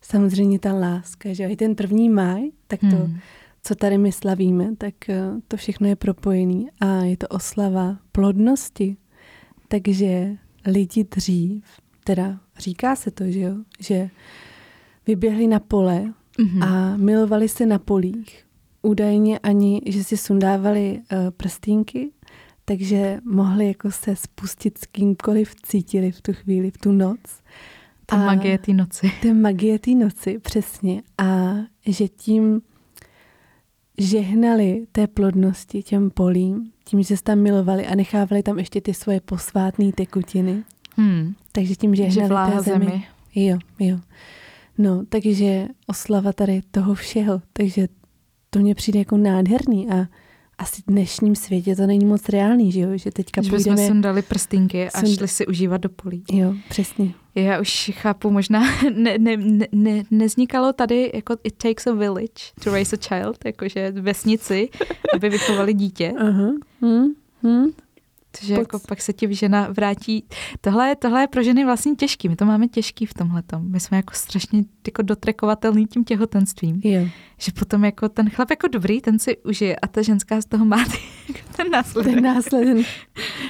[0.00, 3.18] samozřejmě ta láska, že i ten první máj, tak to, hmm.
[3.62, 8.96] co tady my slavíme, tak eh, to všechno je propojený a je to oslava plodnosti.
[9.68, 10.36] Takže
[10.66, 11.64] lidi dřív,
[12.04, 14.10] teda říká se to, že jo, že
[15.06, 16.64] vyběhli na pole mm-hmm.
[16.64, 18.44] a milovali se na polích.
[18.82, 22.10] Údajně ani, že si sundávali uh, prstínky,
[22.64, 27.20] takže mohli jako se spustit s kýmkoliv cítili v tu chvíli, v tu noc.
[28.06, 29.12] Ta a magie té noci.
[29.22, 31.02] Ta magie té noci, přesně.
[31.18, 31.54] A
[31.86, 32.62] že tím,
[33.98, 38.94] žehnali té plodnosti těm polím, tím, že se tam milovali a nechávali tam ještě ty
[38.94, 40.64] svoje posvátné tekutiny.
[40.96, 41.34] Hmm.
[41.52, 42.84] Takže tím žehnali té zemi.
[42.84, 43.04] zemi.
[43.34, 43.98] Jo, jo.
[44.78, 47.42] No, takže oslava tady toho všeho.
[47.52, 47.88] Takže
[48.50, 50.06] to mně přijde jako nádherný a
[50.58, 52.88] asi v dnešním světě to není moc reálný, že jo?
[52.94, 53.76] Že teďka že půjdeme...
[53.76, 55.18] jsme sundali prstinky a sund...
[55.18, 56.24] šli si užívat do polí.
[56.32, 57.14] Jo, přesně.
[57.34, 58.60] Já už chápu, možná
[58.94, 63.44] ne, ne, ne, ne, neznikalo tady jako it takes a village to raise a child,
[63.44, 64.68] jakože vesnici,
[65.14, 66.14] aby vychovali dítě.
[66.16, 66.52] Uh-huh.
[66.80, 67.14] Hmm.
[67.42, 67.66] Hmm.
[68.40, 70.24] Takže jako pak se ti žena vrátí.
[70.60, 72.28] Tohle, tohle je pro ženy vlastně těžký.
[72.28, 73.42] My to máme těžký v tomhle.
[73.58, 76.80] My jsme jako strašně jako dotrekovatelný tím těhotenstvím.
[76.84, 77.08] Jo.
[77.38, 80.64] Že potom jako ten chlap jako dobrý, ten si užije a ta ženská z toho
[80.64, 80.84] má
[81.56, 82.14] ten následek.
[82.14, 82.86] Ten následek.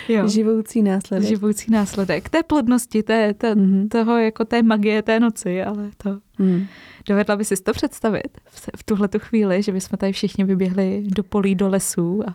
[0.08, 0.28] jo.
[0.28, 1.28] Živoucí následek.
[1.28, 2.28] Živoucí následek.
[2.28, 3.88] Té plodnosti, té, té, mm-hmm.
[3.88, 6.18] toho jako té magie té noci, ale to...
[6.38, 6.66] Mm.
[7.08, 11.04] Dovedla by si to představit v, v tuhle tu chvíli, že bychom tady všichni vyběhli
[11.06, 12.34] do polí, do lesů a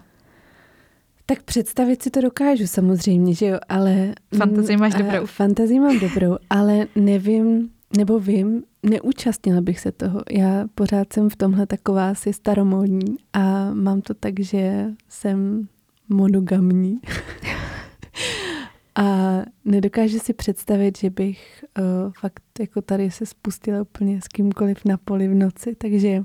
[1.29, 4.15] tak představit si to dokážu samozřejmě, že jo, ale...
[4.37, 5.25] Fantazii máš dobrou.
[5.25, 10.21] Fantazii mám dobrou, ale nevím, nebo vím, neúčastnila bych se toho.
[10.31, 15.67] Já pořád jsem v tomhle taková asi staromódní a mám to tak, že jsem
[16.09, 16.99] monogamní.
[18.95, 24.85] a nedokážu si představit, že bych uh, fakt jako tady se spustila úplně s kýmkoliv
[24.85, 26.23] na poli v noci, takže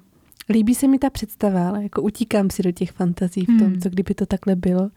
[0.49, 3.81] Líbí se mi ta představa, ale jako utíkám si do těch fantazí v tom, hmm.
[3.81, 4.91] co kdyby to takhle bylo.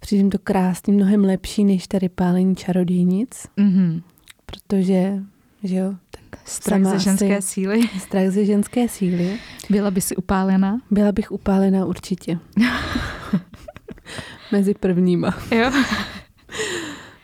[0.00, 4.02] Přijím to krásný, mnohem lepší než tady pálení čarodějnic, mm-hmm.
[4.46, 5.22] protože,
[5.62, 7.80] že jo, tak strach ze ženské asi, síly.
[7.98, 9.38] Strach ze ženské síly.
[9.70, 10.80] Byla by si upálena?
[10.90, 12.38] Byla bych upálena určitě.
[14.52, 15.38] Mezi prvníma.
[15.50, 15.72] Jo.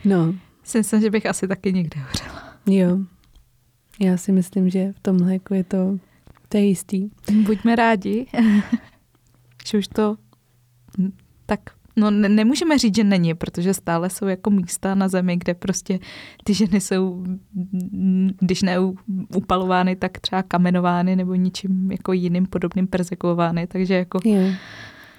[0.04, 0.34] no.
[0.74, 2.54] Myslím, že bych asi taky někde hořela.
[2.66, 2.98] Jo.
[4.00, 5.98] Já si myslím, že v tomhle jako je to
[6.50, 7.08] to je jistý.
[7.32, 8.26] Buďme rádi,
[9.66, 10.16] že už to
[11.46, 11.60] tak
[11.96, 15.98] No ne, nemůžeme říct, že není, protože stále jsou jako místa na zemi, kde prostě
[16.44, 17.24] ty ženy jsou,
[18.40, 18.76] když ne
[19.36, 24.18] upalovány, tak třeba kamenovány nebo ničím jako jiným podobným persekuovány, takže jako...
[24.24, 24.54] Yeah.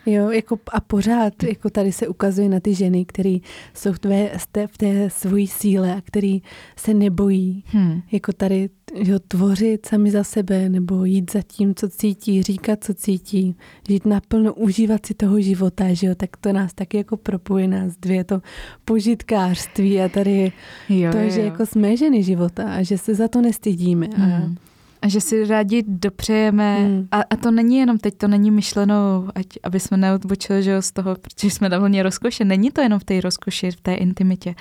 [0.05, 3.37] Jo, jako a pořád jako tady se ukazuje na ty ženy, které
[3.73, 4.29] jsou v té,
[4.67, 6.37] v té svojí síle a které
[6.75, 8.01] se nebojí hmm.
[8.11, 12.93] jako tady jo, tvořit sami za sebe nebo jít za tím, co cítí, říkat, co
[12.93, 13.55] cítí,
[13.89, 17.97] žít naplno, užívat si toho života, že jo, tak to nás taky jako propojí nás
[17.97, 18.41] dvě, to
[18.85, 20.51] požitkářství a tady
[20.89, 21.29] jo, to, jo.
[21.29, 24.07] že jako jsme ženy života a že se za to nestydíme.
[24.15, 24.31] Hmm.
[24.31, 24.70] A
[25.01, 26.79] a že si rádi dopřejeme.
[26.79, 27.07] Hmm.
[27.11, 30.91] A, a to není jenom teď, to není myšleno, ať, aby jsme neodbočili že z
[30.91, 32.45] toho, protože jsme na vlně rozkoše.
[32.45, 34.55] Není to jenom v té rozkoši, v té intimitě.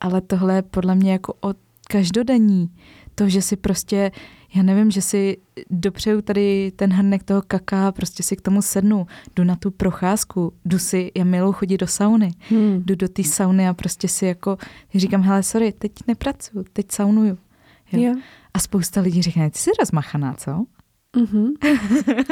[0.00, 1.54] Ale tohle je podle mě jako o
[1.88, 2.70] každodenní.
[3.14, 4.10] To, že si prostě,
[4.54, 5.36] já nevím, že si
[5.70, 10.52] dopřeju tady ten hrnek toho kaká, prostě si k tomu sednu, jdu na tu procházku,
[10.64, 12.82] jdu si, já miluji chodit do sauny, hmm.
[12.84, 14.58] jdu do té sauny a prostě si jako,
[14.94, 17.38] říkám, hele, sorry, teď nepracuju, teď saunuju.
[17.92, 18.02] Jo.
[18.02, 18.14] jo.
[18.54, 20.64] A spousta lidí řekne, ty jsi rozmachaná, co?
[21.16, 21.52] Mm-hmm.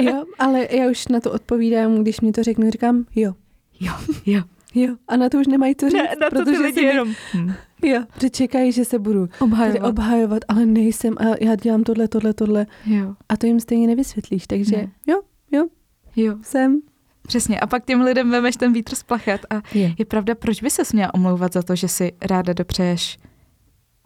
[0.03, 3.35] jo, ale já už na to odpovídám, když mi to řeknu, říkám jo.
[3.81, 3.93] Jo,
[4.27, 4.43] jo.
[4.75, 7.14] Jo, a na to už nemají co říct, ne, na to protože lidi jenom...
[7.35, 7.53] Hm.
[7.83, 9.89] Jo, že čekají, že se budu obhajovat.
[9.89, 12.66] obhajovat, ale nejsem a já dělám tohle, tohle, tohle.
[12.87, 13.14] Jo.
[13.29, 14.89] A to jim stejně nevysvětlíš, takže ne.
[15.07, 15.21] jo,
[15.53, 15.69] jo,
[16.16, 16.81] jo, jsem.
[17.27, 17.61] Přesně.
[17.61, 19.47] A pak těm lidem vemeš ten vítr z plachet.
[19.51, 19.95] A je.
[19.99, 23.19] je pravda, proč by se měla omlouvat za to, že si ráda dopřeješ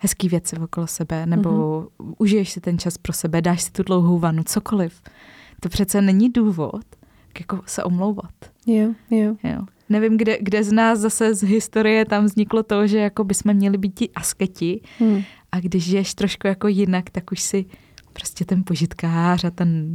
[0.02, 2.14] hezký věci okolo sebe, nebo mm-hmm.
[2.18, 5.02] užiješ si ten čas pro sebe, dáš si tu dlouhou vanu, cokoliv.
[5.60, 6.84] To přece není důvod,
[7.38, 8.34] jako se omlouvat.
[8.66, 9.36] Jo, jo.
[9.44, 9.62] jo.
[9.88, 13.78] Nevím, kde, kde z nás zase z historie tam vzniklo to, že jako bychom měli
[13.78, 15.22] být ti asketi hmm.
[15.52, 17.64] a když žiješ trošku jako jinak, tak už si
[18.12, 19.88] prostě ten požitkář a ten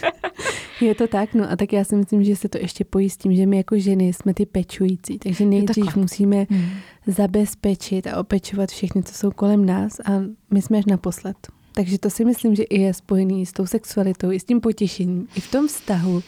[0.80, 3.16] je to tak, no a tak já si myslím, že se to ještě pojí s
[3.16, 6.70] tím, že my jako ženy jsme ty pečující, takže nejdřív musíme hmm.
[7.06, 11.36] zabezpečit a opečovat všechny, co jsou kolem nás a my jsme až naposled.
[11.74, 15.28] Takže to si myslím, že i je spojený s tou sexualitou, i s tím potěšením,
[15.34, 16.22] i v tom vztahu,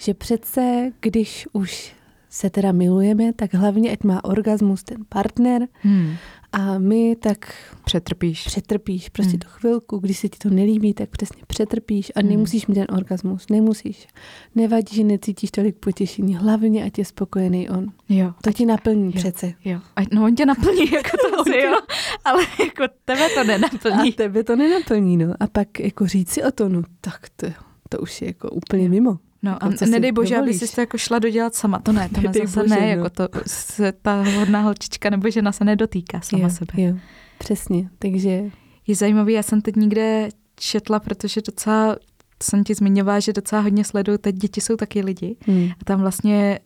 [0.00, 1.92] že přece, když už
[2.30, 6.16] se teda milujeme, tak hlavně, ať má orgasmus ten partner hmm.
[6.52, 7.54] A my tak...
[7.84, 8.44] Přetrpíš.
[8.44, 9.38] Přetrpíš prostě hmm.
[9.38, 12.28] tu chvilku, když se ti to nelíbí, tak přesně přetrpíš a hmm.
[12.28, 14.06] nemusíš mít ten orgasmus, nemusíš.
[14.54, 17.92] Nevadí, že necítíš tolik potěšení, hlavně ať je spokojený on.
[18.08, 18.32] Jo.
[18.42, 19.12] To ti naplní jo.
[19.14, 19.52] přece.
[19.64, 19.80] Jo.
[19.96, 21.78] A, no on tě naplní, jako to asi jo,
[22.24, 24.12] ale jako tebe to nenaplní.
[24.12, 25.34] A tebe to nenaplní, no.
[25.40, 27.46] A pak jako říct si o to, no tak to,
[27.88, 29.18] to už je jako úplně mimo.
[29.42, 30.56] No jako, a nedej bože, dovolíš?
[30.56, 31.78] aby si to jako šla dodělat sama.
[31.78, 32.86] To ne, to ne, zase bože, ne, no.
[32.86, 36.72] jako to se ta hodná holčička nebo žena se nedotýká sama jo, sebe.
[36.76, 36.96] Jo,
[37.38, 38.50] přesně, takže...
[38.86, 41.96] Je zajímavý, já jsem teď někde četla, protože docela
[42.42, 45.36] jsem ti zmiňovala, že docela hodně sleduju, teď děti jsou taky lidi.
[45.46, 45.68] Hmm.
[45.80, 46.58] A tam vlastně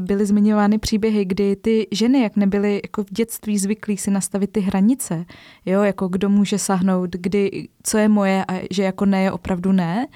[0.00, 4.60] byly zmiňovány příběhy, kdy ty ženy, jak nebyly jako v dětství zvyklí si nastavit ty
[4.60, 5.24] hranice,
[5.66, 9.72] jo, jako kdo může sahnout, kdy, co je moje a že jako ne je opravdu
[9.72, 10.06] ne,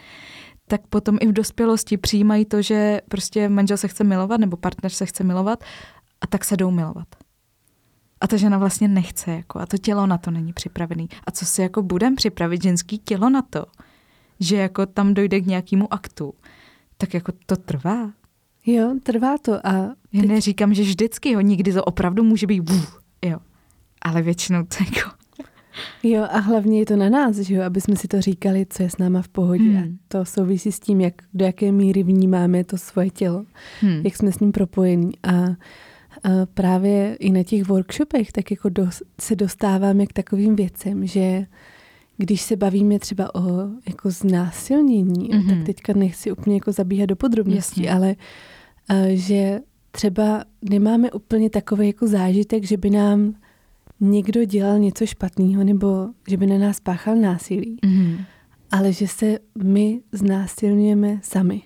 [0.69, 4.93] tak potom i v dospělosti přijímají to, že prostě manžel se chce milovat nebo partner
[4.93, 5.65] se chce milovat
[6.21, 7.09] a tak se jdou milovat.
[8.21, 11.09] A ta žena vlastně nechce, jako, a to tělo na to není připravený.
[11.27, 13.67] A co si jako budem připravit ženský tělo na to,
[14.41, 16.35] že jako tam dojde k nějakému aktu,
[16.97, 18.11] tak jako to trvá.
[18.67, 19.73] Jo, trvá to a...
[19.83, 19.95] Teď...
[20.13, 23.39] Já neříkám, že vždycky, jo, nikdy to opravdu může být buf, jo.
[24.03, 25.18] Ale většinou to jako...
[26.03, 28.83] Jo, a hlavně je to na nás, že jo, aby jsme si to říkali, co
[28.83, 29.65] je s náma v pohodě.
[29.65, 29.77] Hmm.
[29.79, 33.45] A to souvisí s tím, jak, do jaké míry vnímáme to svoje tělo,
[33.81, 34.01] hmm.
[34.05, 35.13] jak jsme s ním propojení.
[35.23, 35.57] A, a
[36.55, 38.89] právě i na těch workshopech tak jako do,
[39.21, 41.47] se dostáváme k takovým věcem, že
[42.17, 45.49] když se bavíme třeba o jako znásilnění, mm-hmm.
[45.49, 47.93] tak teďka nechci úplně jako zabíhat do podrobností, Jasně.
[47.93, 48.17] ale
[48.91, 49.61] uh, že
[49.91, 53.35] třeba nemáme úplně takový jako zážitek, že by nám
[54.01, 58.25] někdo dělal něco špatného nebo že by na nás páchal násilí, mm-hmm.
[58.71, 61.63] ale že se my znásilňujeme sami.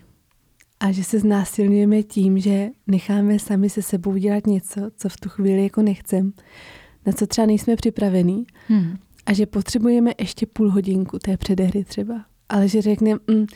[0.80, 5.28] A že se znásilňujeme tím, že necháme sami se sebou dělat něco, co v tu
[5.28, 6.33] chvíli jako nechcem,
[7.07, 8.47] na co třeba nejsme připravení.
[8.68, 12.24] Mm a že potřebujeme ještě půl hodinku té předehry třeba.
[12.49, 13.47] Ale že řekneme, mm,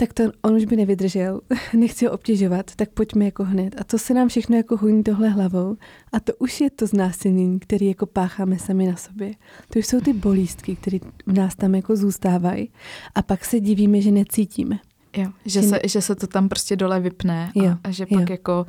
[0.00, 1.40] tak to on už by nevydržel,
[1.72, 3.80] nechci ho obtěžovat, tak pojďme jako hned.
[3.80, 5.76] A to se nám všechno jako honí tohle hlavou.
[6.12, 9.32] A to už je to znásilnění, který jako pácháme sami na sobě.
[9.72, 12.70] To už jsou ty bolístky, které v nás tam jako zůstávají.
[13.14, 14.78] A pak se divíme, že necítíme.
[15.16, 18.06] Jo, že, že, se, že se to tam prostě dole vypne a, jo, a že
[18.06, 18.26] pak jo.
[18.30, 18.66] jako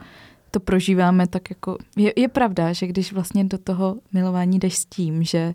[0.52, 1.78] to prožíváme tak jako...
[1.98, 5.54] Je, je pravda, že když vlastně do toho milování jdeš s tím, že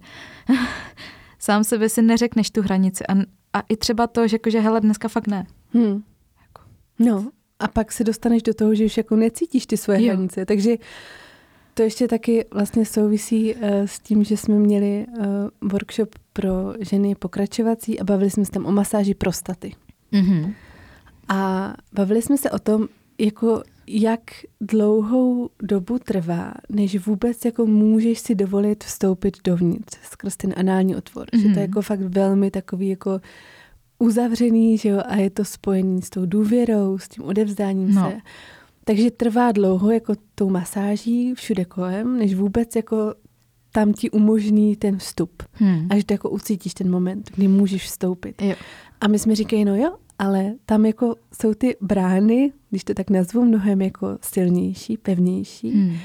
[1.39, 3.13] sám sebe si neřekneš tu hranici a,
[3.53, 5.47] a i třeba to, že, jako, že hele, dneska fakt ne.
[5.77, 6.03] Hmm.
[6.43, 6.63] Jako.
[6.99, 10.13] No a pak se dostaneš do toho, že už jako necítíš ty svoje jo.
[10.13, 10.77] hranice, takže
[11.75, 15.25] to ještě taky vlastně souvisí uh, s tím, že jsme měli uh,
[15.71, 19.73] workshop pro ženy pokračovací a bavili jsme se tam o masáži prostaty.
[20.13, 20.55] Mm-hmm.
[21.29, 24.21] A bavili jsme se o tom, jako jak
[24.61, 31.27] dlouhou dobu trvá, než vůbec jako můžeš si dovolit vstoupit dovnitř skrz ten anální otvor.
[31.27, 31.39] Mm-hmm.
[31.39, 31.61] Že to je mhm.
[31.61, 33.21] jako fakt velmi takový jako
[33.99, 38.11] uzavřený, že jo, a je to spojený s tou důvěrou, s tím odevzdáním no.
[38.11, 38.17] se.
[38.85, 43.15] Takže trvá dlouho jako tou masáží všude kolem, než vůbec jako
[43.73, 45.43] tam ti umožní ten vstup.
[45.53, 45.87] Hmm.
[45.91, 48.43] Až to jako ucítíš ten moment, kdy můžeš vstoupit.
[48.43, 48.55] Jo.
[49.01, 53.11] A my jsme říkali, no jo, ale tam jako jsou ty brány, když to tak
[53.11, 55.97] nazvu, mnohem jako silnější, pevnější, hmm.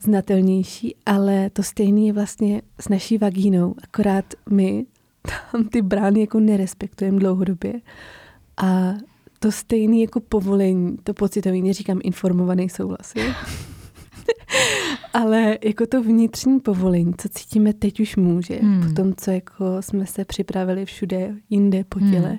[0.00, 4.86] znatelnější, ale to stejné je vlastně s naší vagínou, akorát my
[5.52, 7.72] tam ty brány jako nerespektujeme dlouhodobě
[8.56, 8.94] a
[9.38, 13.14] to stejné jako povolení, to pocitový, neříkám informovaný souhlas,
[15.12, 18.88] ale jako to vnitřní povolení, co cítíme teď už může, hmm.
[18.88, 22.38] po tom, co jako jsme se připravili všude jinde po těle, hmm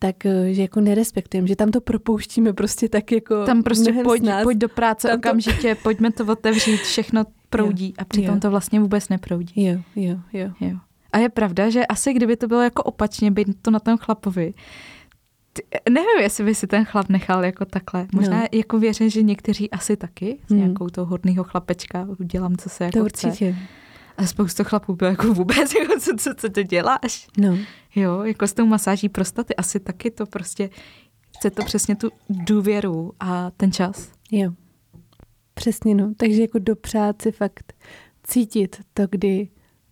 [0.00, 4.22] tak eh, že jako nerespektujeme, že tam to propouštíme prostě tak jako Tam prostě pojď,
[4.42, 5.80] pojď do práce tam okamžitě, to...
[5.82, 8.40] pojďme to otevřít, všechno proudí jo, a přitom jo.
[8.40, 9.64] to vlastně vůbec neproudí.
[9.64, 10.50] Jo, jo, jo.
[10.60, 10.76] jo.
[11.12, 14.54] A je pravda, že asi kdyby to bylo jako opačně, být to na tom chlapovi,
[15.52, 18.06] ty, nevím, jestli by si ten chlap nechal jako takhle.
[18.14, 18.46] Možná no.
[18.52, 20.58] jako věřím, že někteří asi taky, s hmm.
[20.58, 23.26] nějakou tou hodnýho chlapečka, udělám, co se jako to chce.
[23.26, 23.56] určitě.
[24.16, 27.28] A spoustu chlapů bylo jako vůbec, jako co, co, co to děláš?
[27.38, 27.58] No.
[27.94, 30.70] Jo, jako s tou masáží prostaty asi taky to prostě,
[31.36, 34.12] chce to přesně tu důvěru a ten čas.
[34.30, 34.52] Jo,
[35.54, 36.12] přesně no.
[36.16, 37.72] Takže jako dopřát si fakt
[38.22, 39.48] cítit to, kdy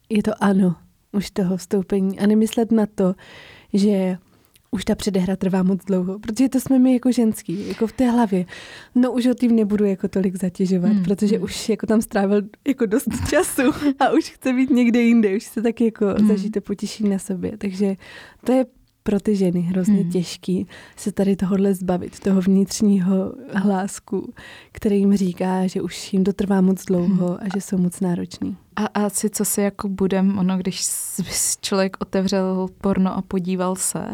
[0.08, 0.76] je to ano,
[1.12, 3.14] už toho vstoupení a nemyslet na to,
[3.72, 4.18] že
[4.70, 8.10] už ta předehra trvá moc dlouho, protože to jsme my jako ženský, jako v té
[8.10, 8.44] hlavě.
[8.94, 11.02] No už o tím nebudu jako tolik zatěžovat, hmm.
[11.02, 11.44] protože hmm.
[11.44, 13.62] už jako tam strávil jako dost času
[14.00, 16.28] a už chce být někde jinde, už se taky jako hmm.
[16.28, 17.58] zažijte potěší na sobě.
[17.58, 17.96] Takže
[18.44, 18.66] to je
[19.08, 20.10] pro ty ženy hrozně hmm.
[20.10, 24.32] těžký se tady tohohle zbavit, toho vnitřního hlásku,
[24.72, 27.36] který jim říká, že už jim to trvá moc dlouho hmm.
[27.40, 28.56] a že jsou moc náročný.
[28.76, 30.86] A, a asi co si jako budem, ono, když
[31.60, 34.04] člověk otevřel porno a podíval se,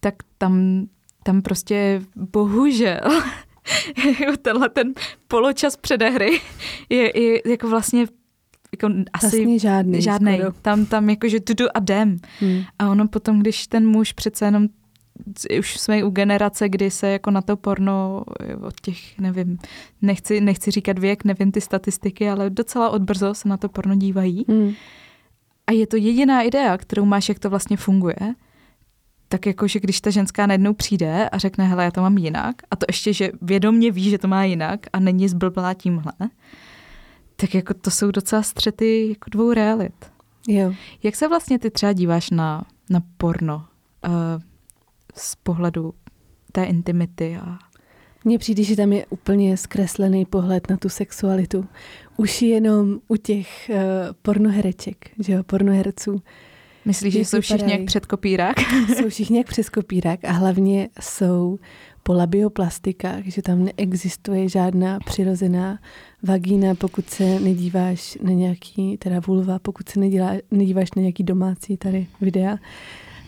[0.00, 0.86] tak tam,
[1.22, 3.22] tam prostě bohužel
[4.42, 4.92] tenhle ten
[5.28, 6.40] poločas předehry
[6.88, 8.06] je, je jako vlastně
[8.82, 10.02] jako asi vlastně žádný.
[10.02, 10.40] žádný.
[10.62, 12.16] Tam, tam jakože tudu a dem.
[12.40, 12.62] Hmm.
[12.78, 14.68] A ono potom, když ten muž přece jenom
[15.58, 18.24] už jsme u generace, kdy se jako na to porno
[18.60, 19.58] od těch, nevím,
[20.02, 24.44] nechci, nechci říkat věk, nevím ty statistiky, ale docela odbrzo se na to porno dívají.
[24.48, 24.72] Hmm.
[25.66, 28.34] A je to jediná idea, kterou máš, jak to vlastně funguje
[29.28, 32.56] tak jako, že když ta ženská najednou přijde a řekne, hele, já to mám jinak,
[32.70, 36.12] a to ještě, že vědomně ví, že to má jinak a není zblblá tímhle,
[37.36, 40.14] tak jako to jsou docela střety jako dvou realit.
[40.48, 40.74] Jo.
[41.02, 43.66] Jak se vlastně ty třeba díváš na, na porno
[44.06, 44.12] uh,
[45.14, 45.94] z pohledu
[46.52, 47.58] té intimity a
[48.24, 51.66] mně přijde, že tam je úplně zkreslený pohled na tu sexualitu.
[52.16, 53.76] Už jenom u těch uh,
[54.22, 56.22] pornohereček, že jo, pornoherců.
[56.84, 58.56] Myslíš, že jsou všichni jak před kopírák?
[58.96, 61.58] jsou všichni jak přes kopírák a hlavně jsou
[62.06, 65.78] po labioplastikách, že tam neexistuje žádná přirozená
[66.22, 71.76] vagína, pokud se nedíváš na nějaký, teda vulva, pokud se nedělá, nedíváš na nějaký domácí
[71.76, 72.58] tady videa,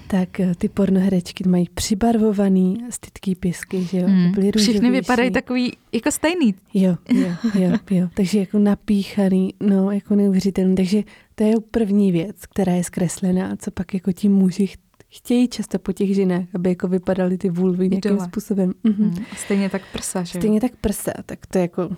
[0.06, 4.06] tak eh, ty pornoherečky mají přibarvovaný stytký pisky, že jo?
[4.06, 4.32] Hmm.
[4.32, 6.54] Byly Všichni vypadají takový jako stejný.
[6.74, 8.08] Jo, jo, jo, jo.
[8.14, 10.74] Takže jako napíchaný, no jako neuvěřitelný.
[10.74, 11.02] Takže
[11.34, 14.68] to je první věc, která je zkreslená, co pak jako ti muži
[15.08, 18.24] chtějí často po těch ženách, aby jako vypadaly ty vulvy nějakým Dole.
[18.24, 18.72] způsobem.
[18.84, 19.10] Mhm.
[19.10, 19.24] Hmm.
[19.36, 21.88] Stejně tak prsa, že Stejně tak prsa, tak to je jako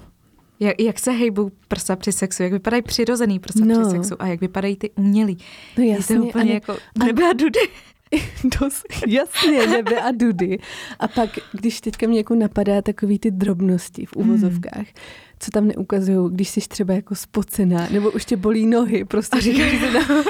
[0.61, 3.81] jak, jak se hejbou prsa při sexu, jak vypadají přirozený prsa no.
[3.81, 5.39] při sexu a jak vypadají ty umělý.
[5.79, 6.15] No jasně.
[6.15, 7.61] Je to úplně ano, jako nebe a dudy.
[8.61, 10.59] Dost, jasně, nebe a dudy.
[10.99, 14.85] A pak, když teďka mě jako napadá takový ty drobnosti v uvozovkách, hmm
[15.41, 19.73] co tam neukazují, když jsi třeba jako spocená, nebo už tě bolí nohy, prostě říkáš,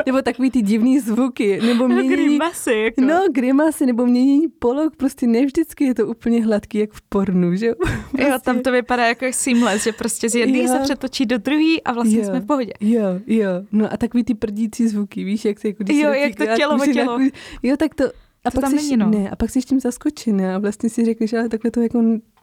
[0.07, 2.09] nebo takový ty divný zvuky, nebo měnění...
[2.09, 3.01] grimasy, jako.
[3.01, 7.57] No, grimasy, nebo měnění polok, prostě ne vždycky je to úplně hladký, jak v pornu,
[7.57, 7.75] že jo?
[7.75, 7.99] Prostě.
[8.29, 11.93] Jo, tam to vypadá jako seamless, že prostě z jedné se přetočí do druhé a
[11.93, 12.73] vlastně jo, jsme v pohodě.
[12.81, 15.85] Jo, jo, no a takový ty prdící zvuky, víš, jak se jako...
[15.93, 17.19] Jo, jak to tělo tělo.
[17.63, 18.05] Jo, tak to...
[18.45, 19.11] A to pak tam jsi, není, no.
[19.11, 22.03] ne, a pak jsi tím zaskočená a vlastně si řekneš, ale takhle to jako,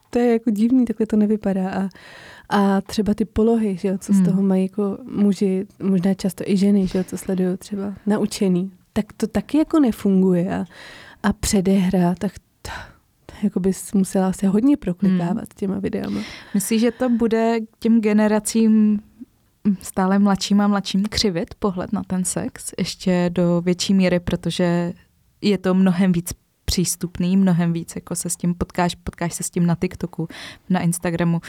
[0.10, 1.90] to je jako divný, takhle to nevypadá a
[2.50, 4.26] a třeba ty polohy, že jo, co z hmm.
[4.26, 9.06] toho mají jako muži, možná často i ženy, že jo, co sledují třeba naučený, tak
[9.18, 10.66] to taky jako nefunguje a,
[11.24, 12.32] a předehra, tak
[12.62, 12.72] to,
[13.26, 15.56] to jako bys musela se hodně proklikávat hmm.
[15.56, 16.22] těma videama.
[16.54, 19.00] Myslíš, že to bude těm generacím
[19.82, 24.94] stále mladším a mladším křivit pohled na ten sex ještě do větší míry, protože
[25.42, 26.34] je to mnohem víc
[26.66, 30.28] přístupný, mnohem víc, jako se s tím potkáš, potkáš se s tím na TikToku,
[30.70, 31.42] na Instagramu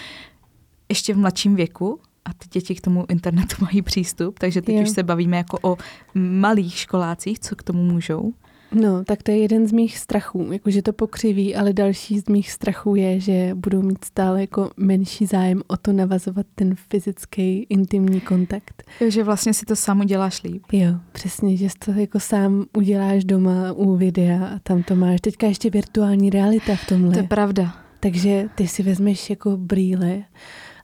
[0.89, 4.82] ještě v mladším věku a ty děti k tomu internetu mají přístup, takže teď jo.
[4.82, 5.76] už se bavíme jako o
[6.14, 8.32] malých školácích, co k tomu můžou.
[8.72, 12.51] No, tak to je jeden z mých strachů, jakože to pokřiví, ale další z mých
[12.51, 18.20] strachů je, že budou mít stále jako menší zájem o to navazovat ten fyzický, intimní
[18.20, 18.82] kontakt.
[19.01, 20.62] Jo, že vlastně si to sám uděláš líp.
[20.72, 25.20] Jo, přesně, že to jako sám uděláš doma u videa a tam to máš.
[25.20, 27.12] Teďka ještě virtuální realita v tomhle.
[27.12, 27.74] To je pravda.
[28.01, 30.22] Takže ty si vezmeš jako brýle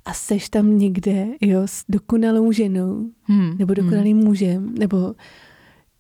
[0.05, 3.59] a seš tam někde, jo, s dokonalou ženou, hmm.
[3.59, 4.27] nebo dokonalým hmm.
[4.27, 5.15] mužem, nebo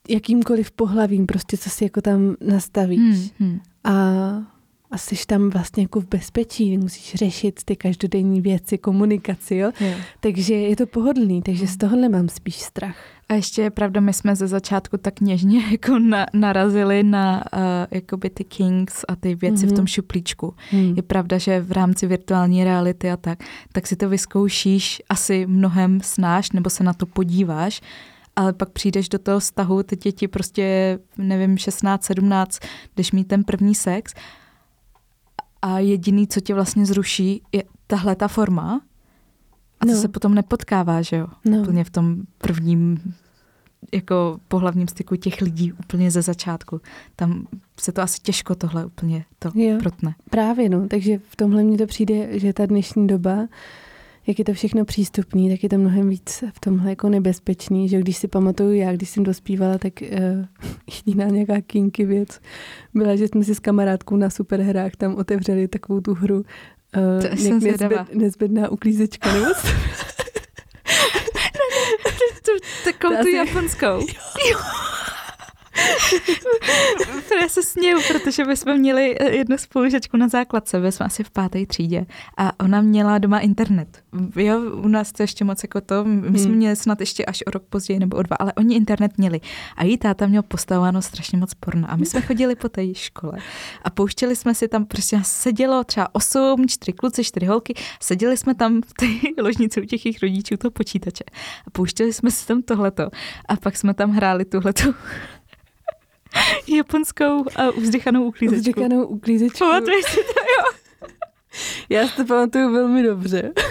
[0.09, 3.33] jakýmkoliv pohlavím, prostě co si jako tam nastavíš.
[3.39, 3.49] Hmm.
[3.51, 3.61] Hmm.
[3.85, 4.52] A,
[4.93, 9.71] a jsi tam vlastně jako v bezpečí, nemusíš řešit ty každodenní věci, komunikaci, jo.
[9.81, 10.01] Yeah.
[10.21, 12.97] Takže je to pohodlný, takže z tohohle mám spíš strach.
[13.29, 17.61] A ještě je pravda, my jsme ze začátku tak něžně jako na, narazili na uh,
[17.91, 19.71] jakoby ty kings a ty věci mm-hmm.
[19.71, 19.87] v tom mhm.
[19.87, 20.55] šuplíčku.
[20.73, 20.95] Mm.
[20.97, 26.01] Je pravda, že v rámci virtuální reality a tak, tak si to vyzkoušíš asi mnohem
[26.01, 27.81] snáš, nebo se na to podíváš,
[28.37, 32.59] ale pak přijdeš do toho vztahu, ty děti prostě, nevím, 16, 17,
[32.97, 34.15] jdeš mít ten první sex
[35.63, 38.81] a jediný, co tě vlastně zruší, je tahle ta forma,
[39.81, 40.01] a to no.
[40.01, 41.27] se potom nepotkává, že jo?
[41.45, 41.59] No.
[41.59, 43.15] Úplně v tom prvním
[43.93, 46.81] jako pohlavním styku těch lidí úplně ze začátku.
[47.17, 47.47] Tam
[47.81, 50.15] se to asi těžko tohle úplně to jo, protne.
[50.31, 53.49] Právě no, takže v tomhle mně to přijde, že ta dnešní doba,
[54.27, 58.01] jak je to všechno přístupný, tak je to mnohem víc v tomhle jako nebezpečný, že
[58.01, 60.09] když si pamatuju já, když jsem dospívala, tak uh,
[61.07, 62.41] jediná nějaká kinky věc
[62.95, 66.43] byla, že jsme si s kamarádkou na superhrách tam otevřeli takovou tu hru uh,
[67.31, 69.47] to jsem nezbed, nezbedná uklízečka, nebo
[72.85, 73.87] Takovou tu japonskou.
[74.51, 74.59] Jo.
[77.43, 81.25] Já se směju, protože my jsme měli eh, jednu spolužečku na základce, my jsme asi
[81.25, 82.07] v páté třídě
[82.39, 84.03] a ona měla doma internet.
[84.37, 86.57] Jo, u nás to ještě moc jako to, my jsme hmm.
[86.57, 89.41] měli snad ještě až o rok později nebo o dva, ale oni internet měli.
[89.77, 93.39] A jí táta měl postavováno strašně moc porno a my jsme chodili po té škole
[93.83, 98.55] a pouštěli jsme si tam, prostě sedělo třeba osm, čtyři kluci, čtyři holky, seděli jsme
[98.55, 99.07] tam v té
[99.43, 101.25] ložnici u těch jejich rodičů, toho počítače
[101.67, 103.09] a pouštěli jsme si tam tohleto
[103.49, 104.95] a pak jsme tam hráli tuhletu
[106.77, 108.61] japonskou a uzdychanou uklízečku.
[108.61, 109.59] Uzdychanou uklízečku.
[109.59, 110.79] Pamatuješ si to, jo?
[111.89, 113.53] Já si to pamatuju velmi dobře.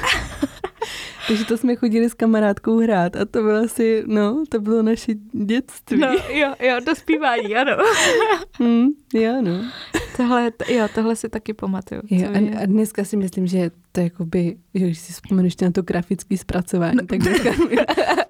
[1.27, 5.13] Takže to jsme chodili s kamarádkou hrát a to bylo asi, no, to bylo naše
[5.33, 5.99] dětství.
[5.99, 7.71] No, jo, jo, do zpívání, ano.
[8.59, 9.51] hmm, jo, no.
[10.17, 12.01] Tohle, jo, tohle si taky pamatuju.
[12.09, 15.71] Jo, a, a dneska si myslím, že to jakoby, že když si vzpomenu ještě na
[15.71, 17.07] to grafické zpracování, no.
[17.07, 17.49] tak, dneska,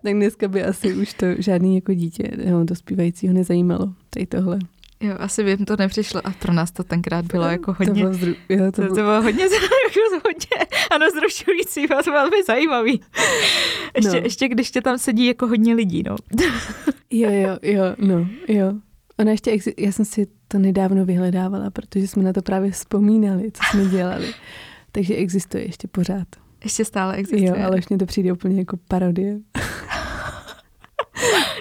[0.04, 4.60] tak dneska by asi už to žádný jako dítě no, dospívajícího nezajímalo, tady tohle.
[5.02, 8.10] Jo, asi by jim to nepřišlo a pro nás to tenkrát bylo jako hodně, to
[8.10, 9.44] bylo, zru, jo, to, to, to bylo hodně,
[9.94, 13.02] jako hodně ano, zrušující, bylo to velmi zajímavý.
[13.96, 14.24] Ještě, no.
[14.24, 16.16] ještě když tě tam sedí jako hodně lidí, no.
[17.10, 18.74] jo, jo, jo, no, jo.
[19.20, 23.64] Ona ještě, já jsem si to nedávno vyhledávala, protože jsme na to právě vzpomínali, co
[23.70, 24.34] jsme dělali.
[24.92, 26.28] Takže existuje ještě pořád.
[26.64, 27.50] Ještě stále existuje.
[27.50, 29.40] Jo, ale už mě to přijde úplně jako parodie.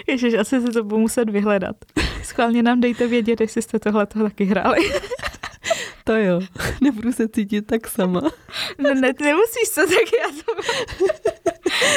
[0.07, 1.75] Ježiš, asi si to budu muset vyhledat.
[2.23, 4.91] Schválně nám dejte vědět, jestli jste tohle taky hráli.
[6.03, 6.41] To jo,
[6.81, 8.21] nebudu se cítit tak sama.
[8.77, 10.61] Ne, ne nemusíš se, tak já to...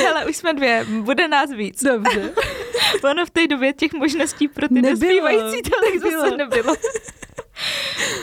[0.09, 1.83] Ale už jsme dvě, bude nás víc.
[1.83, 2.33] Dobře.
[3.11, 6.75] ono v té době těch možností pro ty dospívající tolik zase nebylo.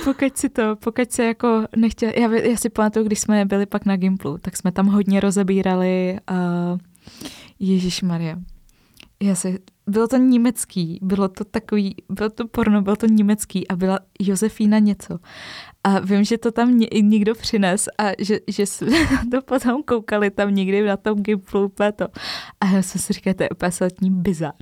[0.03, 3.85] pokud si to, pokud se jako nechtěl, já, já si pamatuju, když jsme byli pak
[3.85, 6.79] na Gimplu, tak jsme tam hodně rozebírali uh,
[7.59, 8.35] Ježíš Maria.
[9.21, 9.59] Já si,
[9.91, 14.79] bylo to německý, bylo to takový, bylo to porno, bylo to německý a byla Josefína
[14.79, 15.19] něco.
[15.83, 18.91] A vím, že to tam někdo přines a že, že jsme
[19.31, 22.07] to potom koukali tam někdy na tom Gimplu to.
[22.61, 24.53] A já jsem si říkala, to je úplně bizar.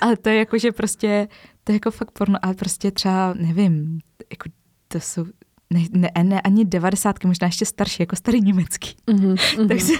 [0.00, 1.28] Ale to je jako, že prostě,
[1.64, 3.98] to je jako fakt porno, ale prostě třeba, nevím,
[4.30, 4.50] jako
[4.88, 5.24] to jsou
[5.72, 8.96] ne, ne, ne ani devadesátky, možná ještě starší, jako starý německý.
[9.08, 9.92] Mm-hmm, tak si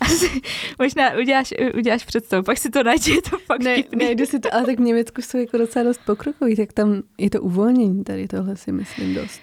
[0.00, 0.40] asi
[0.78, 4.54] možná uděláš, uděláš představu, pak si to najde, je to fakt ne, Nejde si to,
[4.54, 8.28] ale tak v Německu jsou jako docela dost pokrokový, tak tam je to uvolnění, tady
[8.28, 9.40] tohle si myslím dost.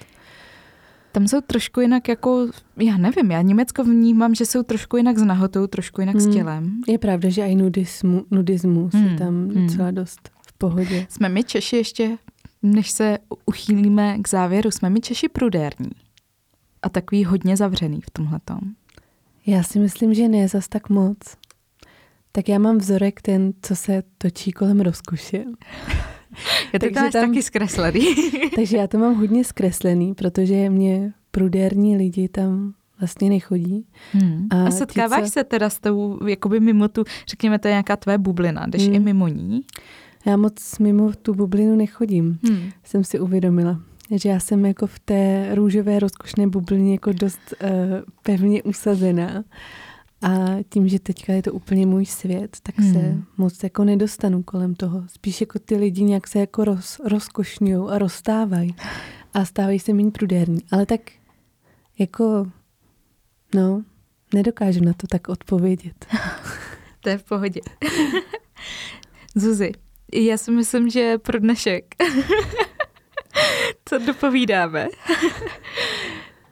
[1.12, 5.24] Tam jsou trošku jinak jako, já nevím, já Německo vnímám, že jsou trošku jinak s
[5.24, 6.32] nahotou, trošku jinak hmm.
[6.32, 6.82] s tělem.
[6.88, 9.08] Je pravda, že i nudismu, nudismus hmm.
[9.08, 9.68] je tam hmm.
[9.68, 11.06] docela dost v pohodě.
[11.10, 12.18] Jsme my Češi ještě,
[12.64, 15.92] než se uchýlíme k závěru, jsme my Češi prudérní
[16.82, 18.60] a takový hodně zavřený v tomhle tom.
[19.46, 21.18] Já si myslím, že ne zas tak moc.
[22.32, 25.44] Tak já mám vzorek ten, co se točí kolem rozkoše.
[26.74, 28.16] Já to tam, taky zkreslený.
[28.56, 33.86] takže já to mám hodně zkreslený, protože mě prudérní lidi tam vlastně nechodí.
[34.12, 34.48] Hmm.
[34.50, 35.30] A, a setkáváš co...
[35.30, 38.96] se teda s tou, jakoby mimo tu, řekněme, to je nějaká tvoje bublina, jdeš hmm.
[38.96, 39.62] i mimo ní?
[40.28, 42.72] Já moc mimo tu bublinu nechodím, hmm.
[42.84, 43.82] jsem si uvědomila.
[44.12, 47.70] Že já jsem jako v té růžové rozkošné bublině jako dost uh,
[48.24, 49.44] pevně usazená.
[50.22, 50.30] A
[50.70, 52.94] tím, že teďka je to úplně můj svět, tak hmm.
[52.94, 55.04] se moc jako nedostanu kolem toho.
[55.08, 58.76] Spíš jako ty lidi nějak se jako roz, rozkošňují a rozstávají
[59.34, 60.60] a stávají se méně prudérní.
[60.72, 61.02] Ale tak
[62.00, 62.52] jako,
[63.56, 63.84] no,
[64.34, 66.06] nedokážu na to tak odpovědět.
[67.00, 67.62] to je v pohodě.
[69.36, 69.72] Zuzi,
[70.14, 71.96] já si myslím, že pro dnešek
[73.84, 74.88] to dopovídáme.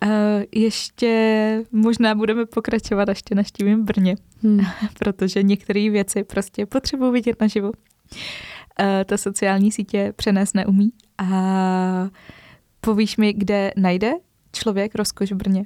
[0.05, 0.09] Uh,
[0.51, 4.59] ještě možná budeme pokračovat, až tě naštívím Brně, hmm.
[4.99, 7.67] protože některé věci prostě potřebuji vidět naživo.
[7.67, 10.91] Uh, to sociální sítě přenést neumí.
[11.17, 12.09] A
[12.81, 14.13] povíš mi, kde najde
[14.51, 15.65] člověk rozkoš v Brně?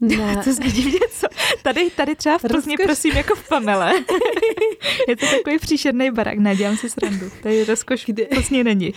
[0.00, 0.42] Na...
[0.44, 1.26] to zvidím něco.
[1.62, 3.92] Tady, tady třeba v Plzni, prosím, jako v Pamele.
[5.08, 7.26] je to takový příšerný barák, nedělám si srandu.
[7.42, 8.92] Tady rozkoš kde, Plzni není.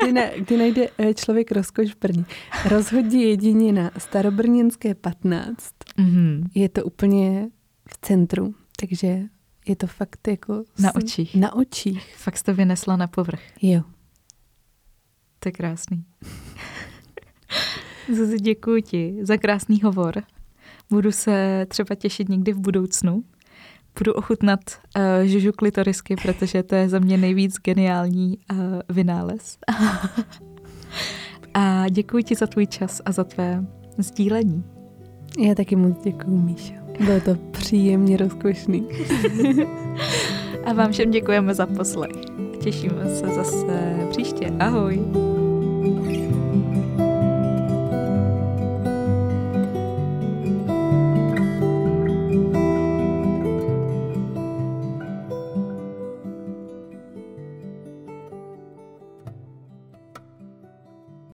[0.00, 2.24] kdy, na, kdy najde eh, člověk rozkoš v Brně?
[2.64, 5.56] Rozhodí jedině na Starobrněnské 15.
[5.98, 6.44] Mm-hmm.
[6.54, 7.48] Je to úplně
[7.88, 9.22] v centru, takže
[9.68, 10.64] je to fakt jako...
[10.78, 11.34] Na očích.
[11.34, 12.14] Na očích.
[12.16, 13.42] Fakt to vynesla na povrch.
[13.62, 13.82] Jo.
[15.38, 16.04] To je krásný.
[18.16, 20.22] Zuzi, děkuji ti za krásný hovor.
[20.90, 23.24] Budu se třeba těšit někdy v budoucnu.
[23.98, 24.60] Budu ochutnat
[24.96, 28.58] uh, žužu klitorisky, protože to je za mě nejvíc geniální uh,
[28.88, 29.58] vynález.
[31.54, 33.64] a děkuji ti za tvůj čas a za tvé
[33.98, 34.64] sdílení.
[35.38, 36.74] Já taky moc děkuji, Míšo.
[37.04, 38.88] Bylo to příjemně rozkošný.
[40.64, 42.16] a vám všem děkujeme za poslech.
[42.62, 44.52] Těšíme se zase příště.
[44.58, 45.37] Ahoj.